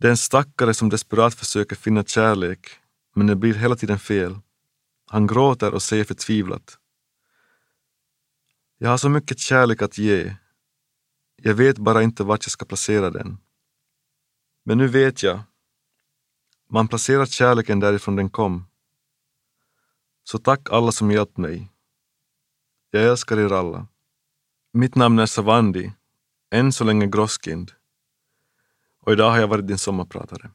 Det 0.00 0.06
är 0.06 0.10
en 0.10 0.16
stackare 0.16 0.74
som 0.74 0.88
desperat 0.88 1.34
försöker 1.34 1.76
finna 1.76 2.04
kärlek, 2.04 2.70
men 3.14 3.26
det 3.26 3.36
blir 3.36 3.54
hela 3.54 3.76
tiden 3.76 3.98
fel. 3.98 4.38
Han 5.06 5.26
gråter 5.26 5.74
och 5.74 5.82
säger 5.82 6.04
förtvivlat. 6.04 6.78
Jag 8.78 8.90
har 8.90 8.98
så 8.98 9.08
mycket 9.08 9.38
kärlek 9.38 9.82
att 9.82 9.98
ge. 9.98 10.34
Jag 11.36 11.54
vet 11.54 11.78
bara 11.78 12.02
inte 12.02 12.24
vart 12.24 12.44
jag 12.44 12.50
ska 12.50 12.64
placera 12.64 13.10
den. 13.10 13.38
Men 14.64 14.78
nu 14.78 14.88
vet 14.88 15.22
jag. 15.22 15.40
Man 16.70 16.88
placerar 16.88 17.26
kärleken 17.26 17.80
därifrån 17.80 18.16
den 18.16 18.30
kom. 18.30 18.66
Så 20.24 20.38
tack 20.38 20.70
alla 20.70 20.92
som 20.92 21.10
hjälpt 21.10 21.36
mig. 21.36 21.72
Jag 22.90 23.04
älskar 23.04 23.38
er 23.38 23.52
alla. 23.52 23.86
Mitt 24.72 24.94
namn 24.94 25.18
är 25.18 25.26
Savandi, 25.26 25.92
än 26.50 26.72
så 26.72 26.84
länge 26.84 27.06
Groskind. 27.06 27.72
Och 29.00 29.12
idag 29.12 29.30
har 29.30 29.38
jag 29.38 29.48
varit 29.48 29.66
din 29.66 29.78
sommarpratare. 29.78 30.50